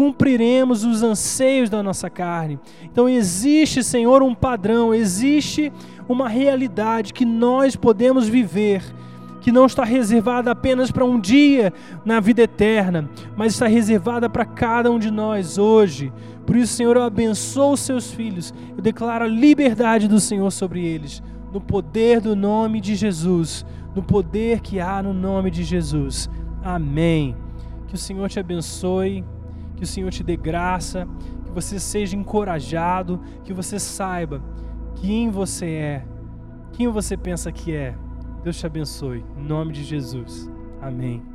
cumpriremos 0.00 0.82
os 0.82 1.02
anseios 1.02 1.68
da 1.68 1.82
nossa 1.82 2.08
carne. 2.08 2.58
Então 2.82 3.06
existe, 3.06 3.84
Senhor, 3.84 4.22
um 4.22 4.34
padrão, 4.34 4.94
existe 4.94 5.70
uma 6.08 6.26
realidade 6.26 7.12
que 7.12 7.26
nós 7.26 7.76
podemos 7.76 8.26
viver 8.26 8.82
que 9.42 9.52
não 9.52 9.66
está 9.66 9.84
reservada 9.84 10.50
apenas 10.50 10.90
para 10.90 11.04
um 11.04 11.20
dia 11.20 11.70
na 12.02 12.18
vida 12.18 12.40
eterna, 12.40 13.10
mas 13.36 13.52
está 13.52 13.66
reservada 13.66 14.28
para 14.28 14.46
cada 14.46 14.90
um 14.90 14.98
de 14.98 15.10
nós 15.10 15.58
hoje. 15.58 16.10
Por 16.46 16.56
isso, 16.56 16.72
Senhor, 16.72 16.96
eu 16.96 17.02
abençoo 17.02 17.72
os 17.72 17.80
seus 17.80 18.10
filhos, 18.10 18.54
eu 18.74 18.82
declaro 18.82 19.26
a 19.26 19.28
liberdade 19.28 20.08
do 20.08 20.18
Senhor 20.18 20.50
sobre 20.50 20.82
eles, 20.82 21.22
no 21.52 21.60
poder 21.60 22.22
do 22.22 22.34
nome 22.34 22.80
de 22.80 22.94
Jesus, 22.94 23.66
no 23.94 24.02
poder 24.02 24.60
que 24.60 24.80
há 24.80 25.02
no 25.02 25.12
nome 25.12 25.50
de 25.50 25.62
Jesus. 25.62 26.30
Amém. 26.64 27.36
Que 27.86 27.94
o 27.96 27.98
Senhor 27.98 28.30
te 28.30 28.40
abençoe, 28.40 29.24
que 29.80 29.84
o 29.84 29.86
Senhor 29.86 30.10
te 30.10 30.22
dê 30.22 30.36
graça, 30.36 31.08
que 31.42 31.50
você 31.50 31.80
seja 31.80 32.14
encorajado, 32.14 33.18
que 33.42 33.52
você 33.52 33.78
saiba 33.78 34.42
quem 34.96 35.30
você 35.30 35.66
é, 35.66 36.04
quem 36.72 36.86
você 36.88 37.16
pensa 37.16 37.50
que 37.50 37.72
é. 37.74 37.96
Deus 38.44 38.58
te 38.58 38.66
abençoe. 38.66 39.24
Em 39.38 39.42
nome 39.42 39.72
de 39.72 39.82
Jesus. 39.82 40.50
Amém. 40.82 41.29